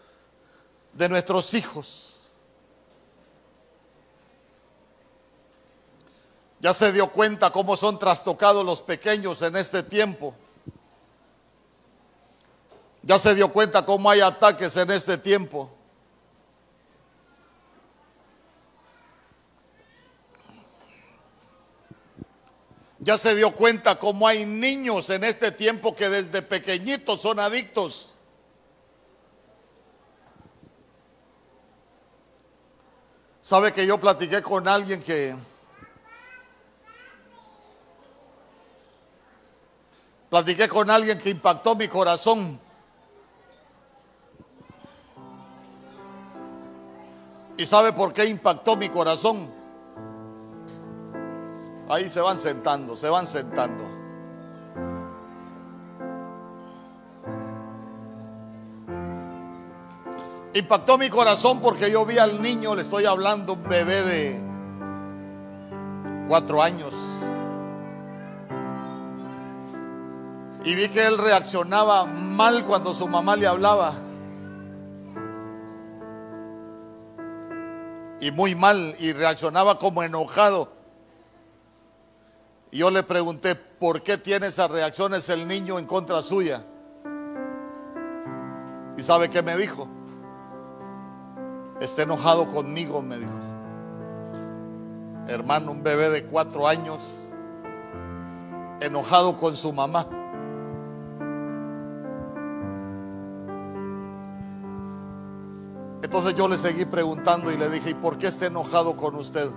[0.92, 2.16] de nuestros hijos.
[6.60, 10.34] Ya se dio cuenta cómo son trastocados los pequeños en este tiempo.
[13.02, 15.70] Ya se dio cuenta cómo hay ataques en este tiempo.
[23.00, 28.12] Ya se dio cuenta cómo hay niños en este tiempo que desde pequeñitos son adictos.
[33.40, 35.34] Sabe que yo platiqué con alguien que
[40.28, 42.60] platiqué con alguien que impactó mi corazón.
[47.56, 49.57] ¿Y sabe por qué impactó mi corazón?
[51.90, 53.84] Ahí se van sentando, se van sentando.
[60.52, 64.42] Impactó mi corazón porque yo vi al niño, le estoy hablando, un bebé de
[66.28, 66.94] cuatro años.
[70.64, 73.92] Y vi que él reaccionaba mal cuando su mamá le hablaba.
[78.20, 80.77] Y muy mal, y reaccionaba como enojado.
[82.70, 86.64] Y yo le pregunté, ¿por qué tiene esas reacciones el niño en contra suya?
[88.96, 89.88] ¿Y sabe qué me dijo?
[91.80, 93.30] Está enojado conmigo, me dijo.
[95.28, 97.00] Hermano, un bebé de cuatro años,
[98.80, 100.06] enojado con su mamá.
[106.02, 109.48] Entonces yo le seguí preguntando y le dije, ¿y por qué está enojado con usted?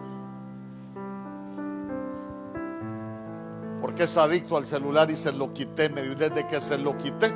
[4.03, 5.89] Es adicto al celular y se lo quité.
[5.89, 7.33] Me dijo, desde que se lo quité,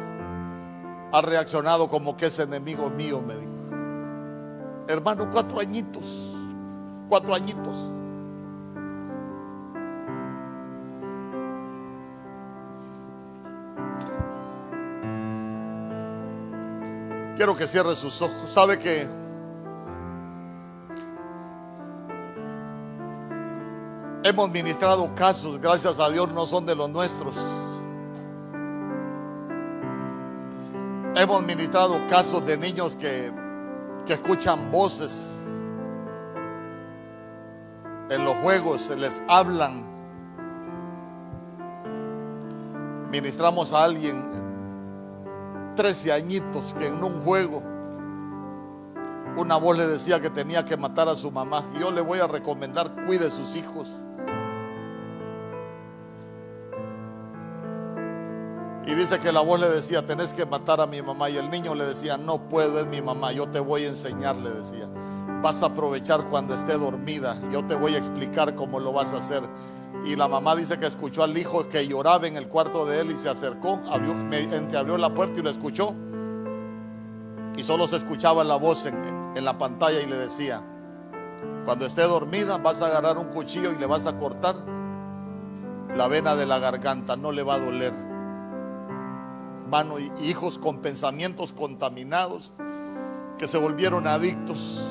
[1.12, 3.52] ha reaccionado como que es enemigo mío, me dijo.
[4.88, 6.34] Hermano, cuatro añitos,
[7.10, 7.90] cuatro añitos.
[17.36, 18.50] Quiero que cierre sus ojos.
[18.50, 19.08] ¿Sabe que
[24.26, 27.36] Hemos ministrado casos, gracias a Dios, no son de los nuestros.
[31.16, 33.32] Hemos ministrado casos de niños que,
[34.04, 35.48] que escuchan voces
[38.10, 39.86] en los juegos, se les hablan.
[43.12, 44.28] Ministramos a alguien,
[45.76, 47.62] 13 añitos, que en un juego
[49.38, 51.64] una voz le decía que tenía que matar a su mamá.
[51.80, 53.88] Yo le voy a recomendar, cuide sus hijos.
[58.94, 61.30] Dice que la voz le decía, tenés que matar a mi mamá.
[61.30, 64.36] Y el niño le decía, no puedo, es mi mamá, yo te voy a enseñar,
[64.36, 64.88] le decía.
[65.42, 69.18] Vas a aprovechar cuando esté dormida, yo te voy a explicar cómo lo vas a
[69.18, 69.42] hacer.
[70.06, 73.12] Y la mamá dice que escuchó al hijo que lloraba en el cuarto de él
[73.12, 75.96] y se acercó, abrió, entreabrió la puerta y lo escuchó.
[77.58, 78.96] Y solo se escuchaba la voz en,
[79.36, 80.62] en la pantalla y le decía,
[81.66, 84.56] cuando esté dormida vas a agarrar un cuchillo y le vas a cortar
[85.96, 88.15] la vena de la garganta, no le va a doler.
[89.70, 92.54] Mano, hijos con pensamientos contaminados
[93.38, 94.82] que se volvieron adictos.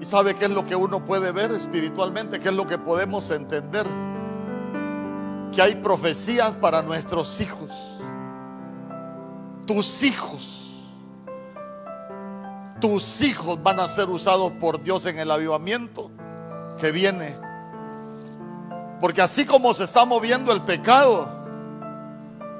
[0.00, 2.38] ¿Y sabe qué es lo que uno puede ver espiritualmente?
[2.40, 3.86] ¿Qué es lo que podemos entender?
[5.52, 7.72] Que hay profecías para nuestros hijos.
[9.66, 10.66] Tus hijos
[12.80, 16.10] tus hijos van a ser usados por Dios en el avivamiento
[16.78, 17.45] que viene.
[19.00, 21.28] Porque así como se está moviendo el pecado,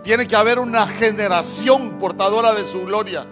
[0.02, 3.26] tiene que haber una generación portadora de su gloria.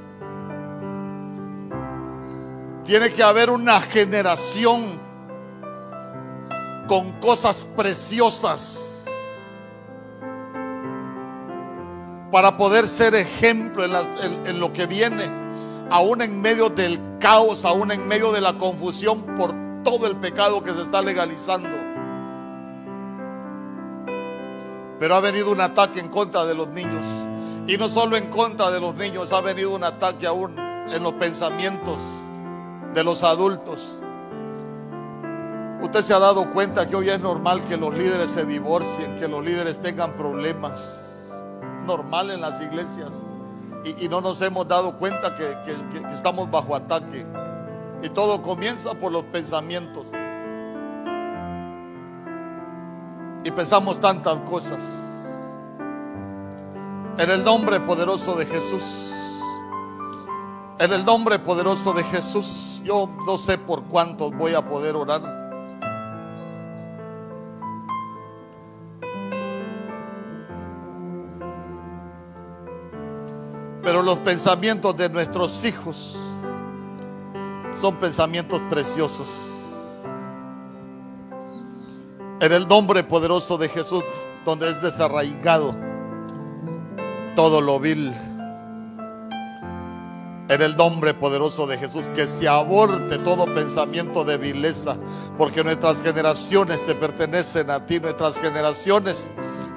[2.84, 4.98] Tiene que haber una generación
[6.86, 9.04] con cosas preciosas
[12.30, 15.30] para poder ser ejemplo en, lo que viene
[15.90, 20.64] aún en medio del caos, aún en medio de la confusión por todo el pecado
[20.64, 21.83] que se está legalizando.
[24.98, 27.04] Pero ha venido un ataque en contra de los niños.
[27.66, 31.14] Y no solo en contra de los niños, ha venido un ataque aún en los
[31.14, 31.98] pensamientos
[32.94, 34.00] de los adultos.
[35.82, 39.28] Usted se ha dado cuenta que hoy es normal que los líderes se divorcien, que
[39.28, 41.30] los líderes tengan problemas.
[41.86, 43.26] Normal en las iglesias
[43.84, 45.56] y, no nos hemos dado cuenta que,
[46.12, 47.26] estamos bajo ataque.
[48.02, 50.08] Y todo comienza por los pensamientos.
[53.44, 54.80] Y pensamos tantas cosas.
[57.18, 59.12] En el nombre poderoso de Jesús.
[60.78, 62.80] En el nombre poderoso de Jesús.
[62.84, 65.20] Yo no sé por cuántos voy a poder orar.
[73.84, 76.16] Pero los pensamientos de nuestros hijos
[77.74, 79.53] son pensamientos preciosos.
[82.40, 84.04] En el nombre poderoso de Jesús,
[84.44, 85.74] donde es desarraigado
[87.34, 88.12] todo lo vil.
[90.48, 94.96] En el nombre poderoso de Jesús, que se aborte todo pensamiento de vileza,
[95.38, 99.28] porque nuestras generaciones te pertenecen a ti, nuestras generaciones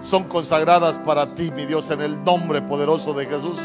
[0.01, 3.58] son consagradas para ti, mi Dios, en el nombre poderoso de Jesús.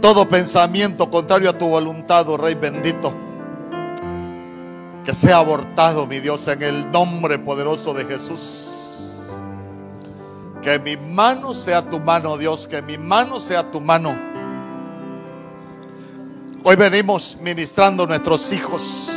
[0.00, 3.12] Todo pensamiento contrario a tu voluntad, oh Rey bendito,
[5.04, 8.66] que sea abortado, mi Dios, en el nombre poderoso de Jesús.
[10.62, 14.16] Que mi mano sea tu mano, Dios, que mi mano sea tu mano.
[16.62, 19.10] Hoy venimos ministrando a nuestros hijos.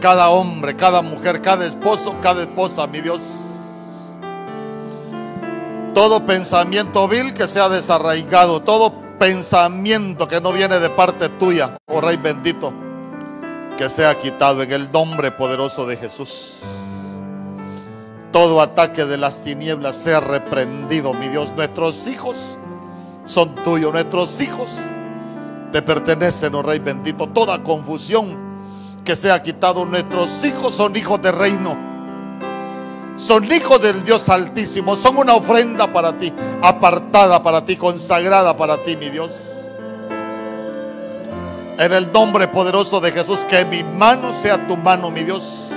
[0.00, 3.46] Cada hombre, cada mujer, cada esposo, cada esposa, mi Dios
[5.94, 12.00] todo pensamiento vil que sea desarraigado, todo pensamiento que no viene de parte tuya, oh
[12.00, 12.72] Rey bendito,
[13.76, 16.54] que sea quitado en el nombre poderoso de Jesús.
[18.32, 21.52] Todo ataque de las tinieblas sea reprendido, mi Dios.
[21.54, 22.58] Nuestros hijos
[23.26, 24.80] son tuyos, nuestros hijos
[25.70, 27.28] te pertenecen, oh Rey bendito.
[27.28, 28.38] Toda confusión
[29.04, 31.89] que sea quitado, nuestros hijos son hijos de reino
[33.20, 38.82] son hijos del Dios Altísimo, son una ofrenda para ti, apartada para ti, consagrada para
[38.82, 39.58] ti, mi Dios.
[41.78, 45.68] En el nombre poderoso de Jesús, que mi mano sea tu mano, mi Dios.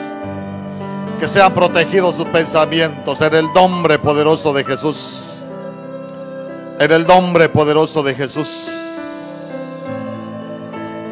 [1.19, 3.21] Que sean protegidos sus pensamientos.
[3.21, 5.45] En el nombre poderoso de Jesús.
[6.79, 8.67] En el nombre poderoso de Jesús.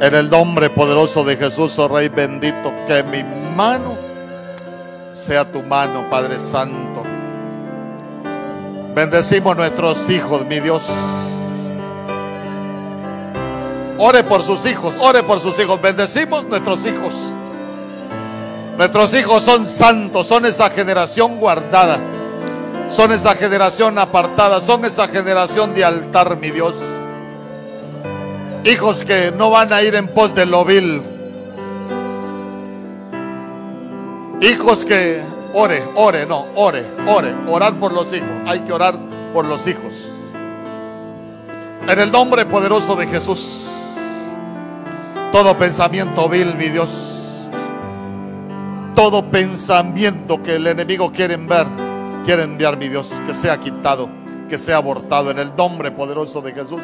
[0.02, 3.24] En el nombre poderoso de Jesús, oh Rey bendito, que mi
[3.56, 4.11] mano
[5.14, 7.04] sea tu mano, Padre Santo.
[8.96, 10.90] Bendecimos nuestros hijos, mi Dios.
[13.98, 15.82] Ore por sus hijos, ore por sus hijos.
[15.82, 17.16] Bendecimos nuestros hijos.
[18.78, 22.00] Nuestros hijos son santos, son esa generación guardada.
[22.90, 26.84] Son esa generación apartada, son esa generación de altar, mi Dios.
[28.66, 31.02] Hijos que no van a ir en pos de lo vil,
[34.42, 35.22] Hijos que
[35.54, 38.28] ore, ore, no, ore, ore, orar por los hijos.
[38.48, 38.96] Hay que orar
[39.34, 40.08] por los hijos.
[41.88, 43.68] En el nombre poderoso de Jesús.
[45.32, 47.52] Todo pensamiento vil, mi Dios.
[48.96, 51.66] todo pensamiento que el enemigo quiere ver,
[52.24, 54.10] quiere enviar, mi Dios, que sea quitado,
[54.50, 56.82] que sea abortado en el nombre poderoso de Jesús.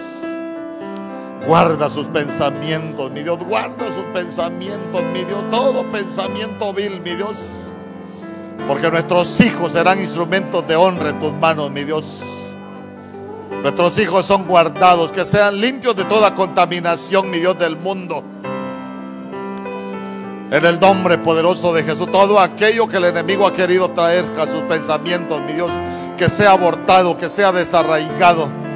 [1.47, 7.73] Guarda sus pensamientos, mi Dios, guarda sus pensamientos, mi Dios, todo pensamiento vil, mi Dios.
[8.67, 12.21] Porque nuestros hijos serán instrumentos de honra en tus manos, mi Dios.
[13.61, 18.25] Nuestros hijos son guardados, que sean limpios de toda contaminación, mi Dios del mundo.
[20.51, 24.47] En el nombre poderoso de Jesús, todo aquello que el enemigo ha querido traer a
[24.47, 25.71] sus pensamientos, mi Dios,
[26.17, 28.66] que sea abortado, que sea desarraigado.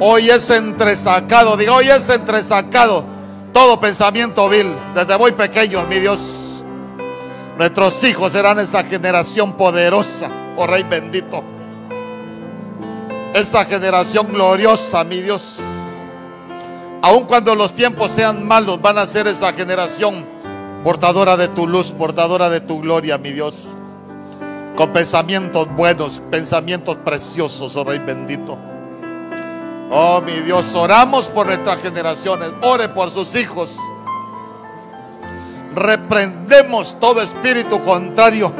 [0.00, 3.16] Hoy es entresacado, digo, hoy es entresacado
[3.56, 6.62] todo pensamiento vil, desde muy pequeños, mi Dios.
[7.56, 11.42] Nuestros hijos serán esa generación poderosa, oh Rey bendito.
[13.32, 15.60] Esa generación gloriosa, mi Dios.
[17.00, 20.26] Aun cuando los tiempos sean malos, van a ser esa generación
[20.84, 23.78] portadora de tu luz, portadora de tu gloria, mi Dios.
[24.76, 28.58] Con pensamientos buenos, pensamientos preciosos, oh Rey bendito.
[29.90, 32.50] Oh, mi Dios, oramos por nuestras generaciones.
[32.62, 33.78] Ore por sus hijos.
[35.74, 38.52] Reprendemos todo espíritu contrario,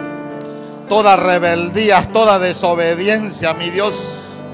[0.88, 4.44] toda rebeldía, toda desobediencia, mi Dios.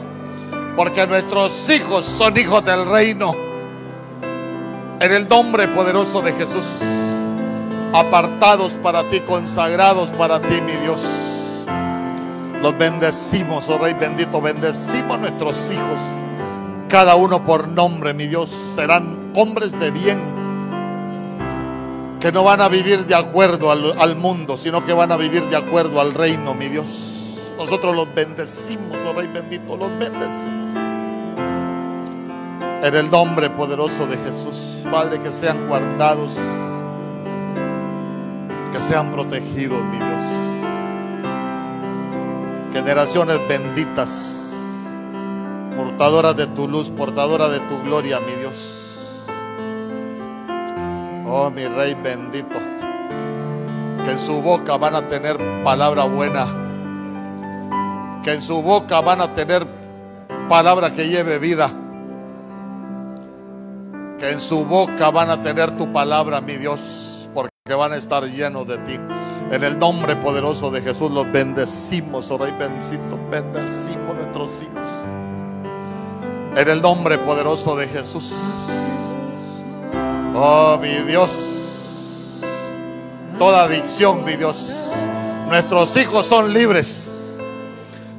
[0.74, 3.34] Porque nuestros hijos son hijos del reino.
[5.00, 6.80] En el nombre poderoso de Jesús.
[7.92, 11.66] Apartados para ti, consagrados para ti, mi Dios.
[12.62, 14.40] Los bendecimos, oh Rey bendito.
[14.40, 16.00] Bendecimos a nuestros hijos
[16.92, 20.20] cada uno por nombre, mi Dios, serán hombres de bien,
[22.20, 25.56] que no van a vivir de acuerdo al, mundo, sino que van a vivir de
[25.56, 27.54] acuerdo al reino, mi Dios.
[27.56, 30.70] Nosotros los bendecimos, oh Rey bendito, los bendecimos.
[32.82, 36.36] En el nombre poderoso de Jesús, Padre, que sean guardados,
[38.70, 40.22] que sean protegidos, mi Dios.
[42.74, 44.51] Generaciones benditas
[45.76, 48.78] portadora de tu luz, portadora de tu gloria, mi Dios.
[51.26, 52.58] Oh, mi Rey bendito,
[54.04, 56.46] que en su boca van a tener palabra buena,
[58.22, 59.66] que en su boca van a tener
[60.48, 61.70] palabra que lleve vida,
[64.18, 68.24] que en su boca van a tener tu palabra, mi Dios, porque van a estar
[68.24, 68.98] llenos de ti.
[69.50, 75.01] En el nombre poderoso de Jesús los bendecimos, oh Rey bendito, bendecimos nuestros hijos.
[76.56, 78.32] En el nombre poderoso de Jesús.
[80.34, 82.40] Oh, mi Dios.
[83.38, 84.92] Toda adicción, mi Dios.
[85.48, 87.38] Nuestros hijos son libres.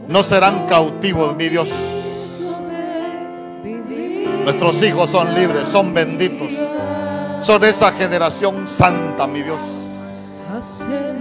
[0.07, 1.71] No serán cautivos, mi Dios.
[4.43, 6.51] Nuestros hijos son libres, son benditos.
[7.41, 9.61] Son esa generación santa, mi Dios.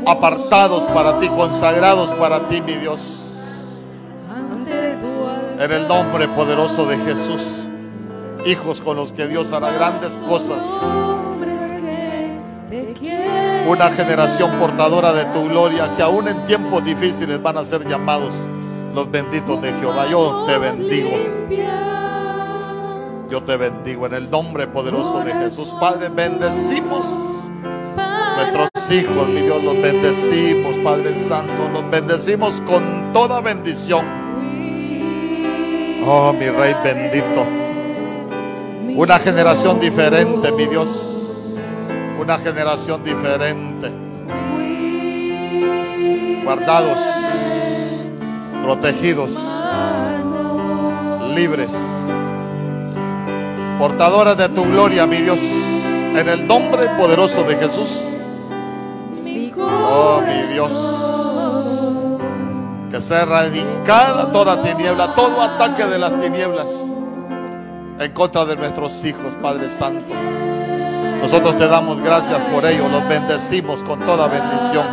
[0.07, 3.22] Apartados para ti, consagrados para ti, mi Dios.
[5.63, 7.69] En el nombre poderoso de Jesús.
[8.45, 10.61] Hijos con los que Dios hará grandes cosas.
[13.69, 18.35] Una generación portadora de tu gloria que aún en tiempos difíciles van a ser llamados
[18.93, 20.09] los benditos de Jehová.
[20.09, 21.11] Yo te bendigo.
[23.31, 25.77] Yo te bendigo en el nombre poderoso de Jesús.
[25.81, 27.07] Padre, bendecimos
[28.37, 34.22] nuestros hijos, mi Dios, los bendecimos, Padre Santo, los bendecimos con toda bendición.
[36.05, 37.47] Oh, mi Rey bendito.
[38.97, 41.47] Una generación diferente, mi Dios.
[42.21, 43.93] Una generación diferente.
[46.45, 46.99] Guardados,
[48.63, 49.39] protegidos,
[51.35, 51.73] libres.
[53.79, 55.41] Portadores de tu gloria, mi Dios.
[55.41, 58.09] En el nombre poderoso de Jesús.
[59.57, 61.02] Oh, mi Dios
[62.93, 66.69] que sea erradicada toda tiniebla, todo ataque de las tinieblas
[67.99, 70.13] en contra de nuestros hijos, Padre Santo.
[71.23, 74.85] Nosotros te damos gracias por ello, los bendecimos con toda bendición.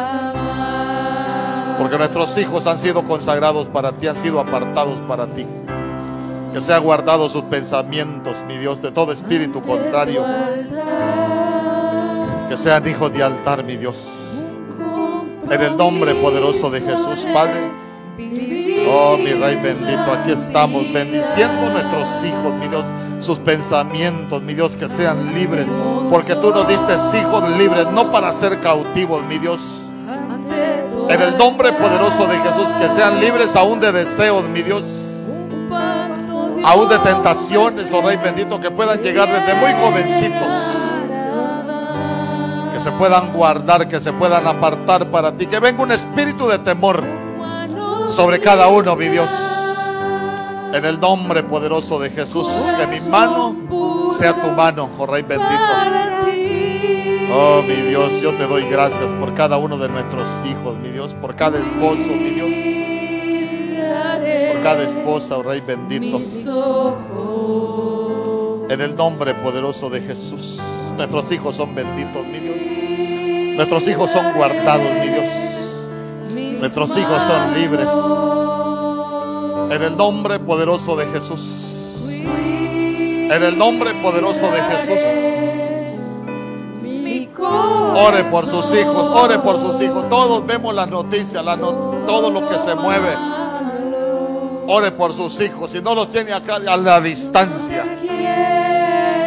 [1.77, 5.45] Porque nuestros hijos han sido consagrados para ti, han sido apartados para ti.
[6.53, 10.25] Que sea guardado sus pensamientos, mi Dios, de todo espíritu contrario.
[12.47, 14.07] Que sean hijos de altar, mi Dios.
[15.49, 17.88] En el nombre poderoso de Jesús, Padre.
[18.91, 22.85] Oh, mi Rey bendito, aquí estamos bendiciendo nuestros hijos, mi Dios,
[23.19, 25.65] sus pensamientos, mi Dios, que sean libres,
[26.09, 29.91] porque tú nos diste hijos libres, no para ser cautivos, mi Dios.
[31.09, 34.85] En el nombre poderoso de Jesús, que sean libres aún de deseos, mi Dios.
[36.65, 40.53] Aún de tentaciones, oh Rey bendito, que puedan llegar desde muy jovencitos
[42.73, 45.47] que se puedan guardar, que se puedan apartar para ti.
[45.47, 47.18] Que venga un espíritu de temor
[48.09, 49.29] sobre cada uno, mi Dios.
[50.73, 52.47] En el nombre poderoso de Jesús,
[52.77, 55.49] que mi mano sea tu mano, oh Rey bendito.
[57.31, 61.15] Oh, mi Dios, yo te doy gracias por cada uno de nuestros hijos, mi Dios,
[61.15, 62.49] por cada esposo, mi Dios.
[64.53, 66.17] Por cada esposa, oh Rey bendito.
[68.69, 70.59] En el nombre poderoso de Jesús.
[70.97, 73.55] Nuestros hijos son benditos, mi Dios.
[73.55, 75.48] Nuestros hijos son guardados, mi Dios.
[76.59, 77.89] Nuestros hijos son libres.
[79.71, 81.41] En el nombre poderoso de Jesús.
[82.11, 85.01] En el nombre poderoso de Jesús.
[87.95, 90.09] Ore por sus hijos, ore por sus hijos.
[90.09, 91.43] Todos vemos las noticias,
[92.05, 93.15] todo lo que se mueve.
[94.67, 95.71] Ore por sus hijos.
[95.71, 97.83] Si no los tiene acá, a la distancia.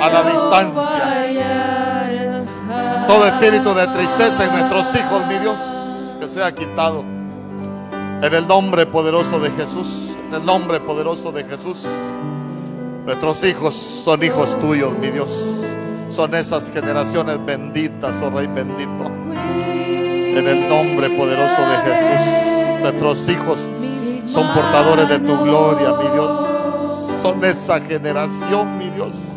[0.00, 1.22] A la distancia.
[3.06, 5.58] Todo espíritu de tristeza en nuestros hijos, mi Dios,
[6.20, 7.21] que sea quitado.
[8.22, 10.16] En el nombre poderoso de Jesús.
[10.28, 11.84] En el nombre poderoso de Jesús.
[13.04, 15.58] Nuestros hijos son hijos tuyos, mi Dios.
[16.08, 19.06] Son esas generaciones benditas, oh Rey bendito.
[19.26, 22.80] En el nombre poderoso de Jesús.
[22.80, 23.68] Nuestros hijos
[24.26, 26.46] son portadores de tu gloria, mi Dios.
[27.22, 29.34] Son esa generación, mi Dios.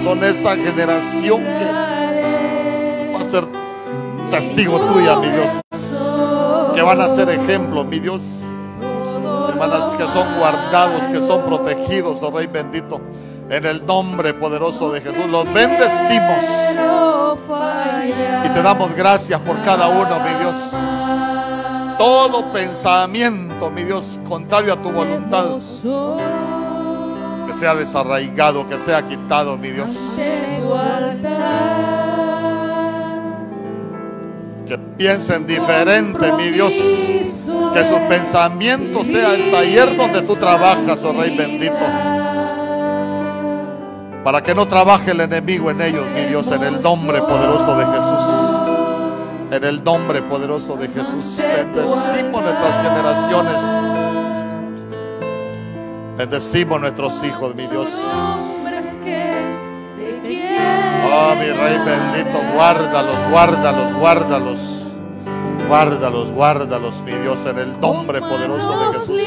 [0.00, 3.44] Son esa generación que va a ser
[4.30, 5.64] testigo tuya, mi Dios.
[6.74, 8.22] Que van a ser ejemplo, mi Dios.
[8.80, 13.00] Que, van a, que son guardados, que son protegidos, oh Rey bendito.
[13.48, 16.44] En el nombre poderoso de Jesús los bendecimos.
[18.44, 20.74] Y te damos gracias por cada uno, mi Dios
[21.98, 25.46] todo pensamiento, mi Dios, contrario a tu voluntad,
[27.46, 29.96] que sea desarraigado, que sea quitado, mi Dios.
[34.66, 36.72] Que piensen diferente, mi Dios.
[37.74, 41.84] Que sus pensamientos sea el taller donde tú trabajas, oh Rey bendito.
[44.24, 47.84] Para que no trabaje el enemigo en ellos, mi Dios, en el nombre poderoso de
[47.86, 48.54] Jesús.
[49.50, 53.62] En el nombre poderoso de Jesús, bendecimos nuestras generaciones.
[56.16, 57.90] Bendecimos nuestros hijos, mi Dios.
[61.16, 64.80] Oh, mi Rey bendito, guárdalos, guárdalos, guárdalos.
[65.68, 69.22] Guárdalos, guárdalos, mi Dios, en el nombre poderoso de Jesús.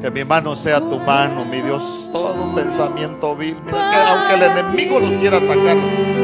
[0.00, 2.08] Que mi mano sea tu mano, mi Dios.
[2.12, 3.56] Todo pensamiento vil.
[3.64, 5.76] Mira que aunque el enemigo los quiera atacar,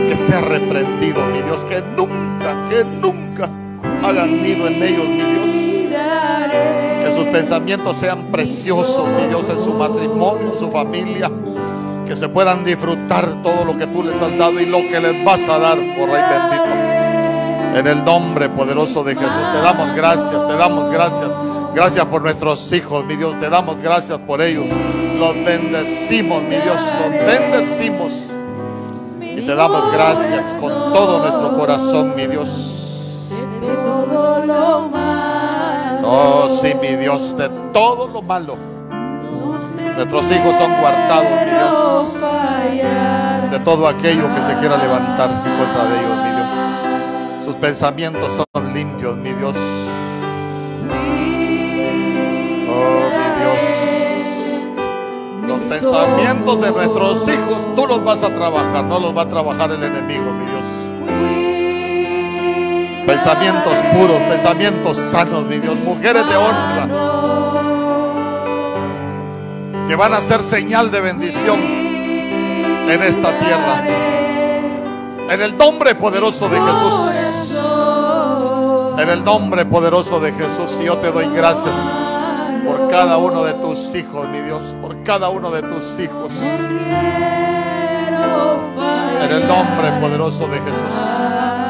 [0.09, 1.64] que sea reprendido, mi Dios.
[1.64, 3.51] Que nunca, que nunca
[4.03, 5.51] hagan nido en ellos, mi Dios.
[7.05, 11.31] Que sus pensamientos sean preciosos, mi Dios, en su matrimonio, en su familia.
[12.09, 15.22] Que se puedan disfrutar todo lo que tú les has dado y lo que les
[15.26, 17.78] vas a dar, por Rey bendito.
[17.78, 21.30] En el nombre poderoso de Jesús, te damos gracias, te damos gracias.
[21.74, 23.38] Gracias por nuestros hijos, mi Dios.
[23.38, 24.64] Te damos gracias por ellos.
[25.18, 26.80] Los bendecimos, mi Dios.
[26.98, 28.30] Los bendecimos.
[29.20, 33.28] Y te damos gracias con todo nuestro corazón, mi Dios.
[36.04, 38.78] Oh, sí, mi Dios, de todo lo malo.
[39.99, 42.14] Nuestros hijos son guardados, mi Dios.
[43.51, 47.44] De todo aquello que se quiera levantar en contra de ellos, mi Dios.
[47.44, 49.57] Sus pensamientos son limpios, mi Dios.
[55.68, 59.82] pensamientos de nuestros hijos, tú los vas a trabajar, no los va a trabajar el
[59.82, 60.64] enemigo, mi Dios.
[63.05, 65.80] Pensamientos puros, pensamientos sanos, mi Dios.
[65.80, 67.38] Mujeres de honra.
[69.89, 73.84] Que van a ser señal de bendición en esta tierra.
[75.30, 77.11] En el nombre poderoso de Jesús.
[78.99, 80.78] En el nombre poderoso de Jesús.
[80.84, 81.74] Yo te doy gracias
[82.66, 86.32] por cada uno de tus hijos, mi Dios, por cada uno de tus hijos.
[89.22, 91.68] En el nombre poderoso de Jesús.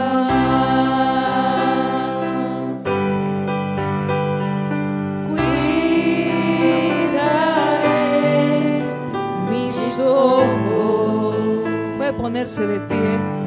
[12.28, 13.37] Ponerse de pie.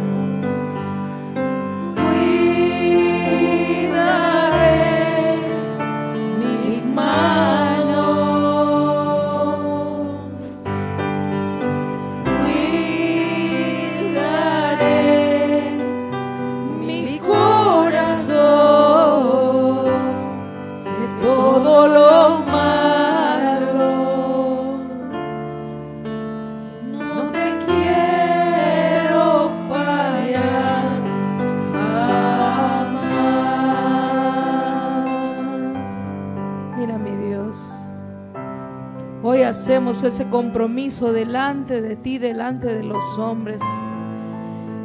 [39.62, 43.62] Hacemos ese compromiso delante de ti, delante de los hombres.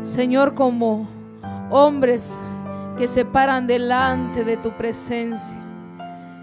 [0.03, 1.09] Señor, como
[1.71, 2.45] hombres
[2.99, 5.59] que se paran delante de tu presencia.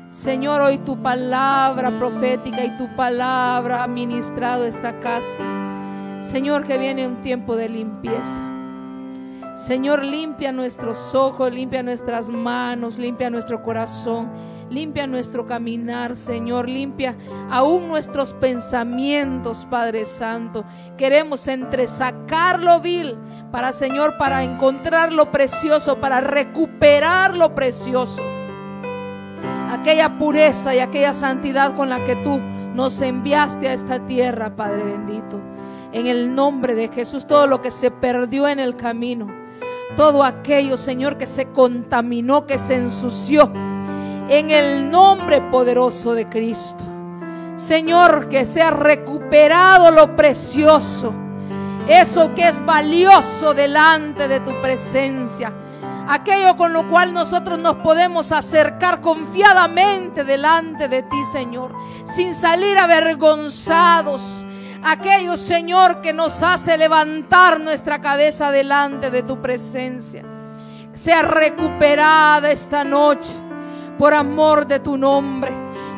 [0.09, 6.17] Señor, hoy tu palabra profética y tu palabra ha ministrado esta casa.
[6.19, 8.52] Señor, que viene un tiempo de limpieza.
[9.55, 14.31] Señor, limpia nuestros ojos, limpia nuestras manos, limpia nuestro corazón,
[14.71, 17.15] limpia nuestro caminar, Señor, limpia
[17.51, 20.65] aún nuestros pensamientos, Padre Santo.
[20.97, 23.15] Queremos entresacar lo vil
[23.51, 28.23] para, Señor, para encontrar lo precioso, para recuperar lo precioso.
[29.69, 32.39] Aquella pureza y aquella santidad con la que tú
[32.73, 35.39] nos enviaste a esta tierra, Padre bendito.
[35.91, 39.42] En el nombre de Jesús, todo lo que se perdió en el camino
[39.95, 43.51] todo aquello, Señor, que se contaminó, que se ensució,
[44.29, 46.83] en el nombre poderoso de Cristo.
[47.55, 51.13] Señor, que sea recuperado lo precioso,
[51.87, 55.53] eso que es valioso delante de tu presencia,
[56.07, 61.71] aquello con lo cual nosotros nos podemos acercar confiadamente delante de ti, Señor,
[62.05, 64.45] sin salir avergonzados
[64.83, 70.23] aquello, Señor, que nos hace levantar nuestra cabeza delante de tu presencia.
[70.93, 73.33] Sea recuperada esta noche
[73.97, 75.51] por amor de tu nombre.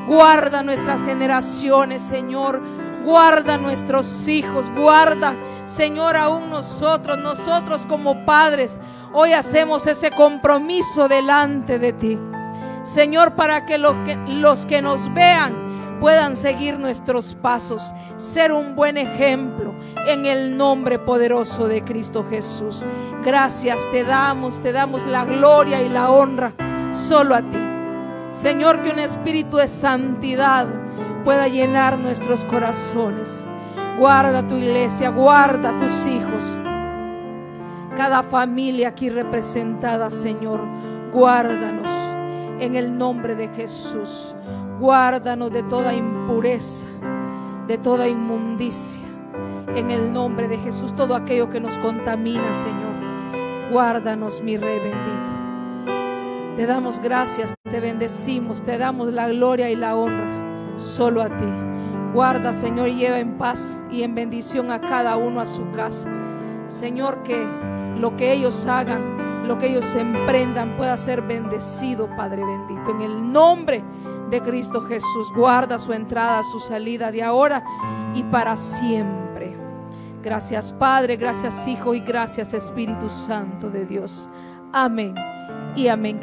[0.07, 2.61] Guarda nuestras generaciones, Señor.
[3.03, 4.69] Guarda nuestros hijos.
[4.69, 8.79] Guarda, Señor, aún nosotros, nosotros como padres.
[9.13, 12.19] Hoy hacemos ese compromiso delante de ti.
[12.83, 15.64] Señor, para que los que, los que nos vean
[15.99, 19.73] puedan seguir nuestros pasos, ser un buen ejemplo
[20.07, 22.85] en el nombre poderoso de Cristo Jesús.
[23.23, 26.53] Gracias te damos, te damos la gloria y la honra
[26.91, 27.57] solo a ti.
[28.29, 30.67] Señor, que un espíritu de santidad
[31.23, 33.47] pueda llenar nuestros corazones.
[33.97, 36.57] Guarda tu iglesia, guarda tus hijos.
[37.95, 40.61] Cada familia aquí representada, Señor,
[41.13, 41.87] guárdanos
[42.59, 44.35] en el nombre de Jesús.
[44.79, 46.85] Guárdanos de toda impureza,
[47.67, 49.01] de toda inmundicia.
[49.73, 53.71] En el nombre de Jesús, todo aquello que nos contamina, Señor.
[53.71, 56.55] Guárdanos, mi Rey bendito.
[56.57, 60.25] Te damos gracias, te bendecimos, te damos la gloria y la honra
[60.77, 61.45] solo a ti.
[62.13, 66.09] Guarda, Señor, y lleva en paz y en bendición a cada uno a su casa.
[66.67, 67.45] Señor, que
[67.99, 72.91] lo que ellos hagan, lo que ellos emprendan pueda ser bendecido, Padre bendito.
[72.91, 73.83] En el nombre
[74.29, 75.31] de Cristo Jesús.
[75.35, 77.63] Guarda su entrada, su salida de ahora
[78.13, 79.55] y para siempre.
[80.23, 84.29] Gracias Padre, gracias Hijo y gracias Espíritu Santo de Dios.
[84.73, 85.15] Amén
[85.75, 86.19] y amén.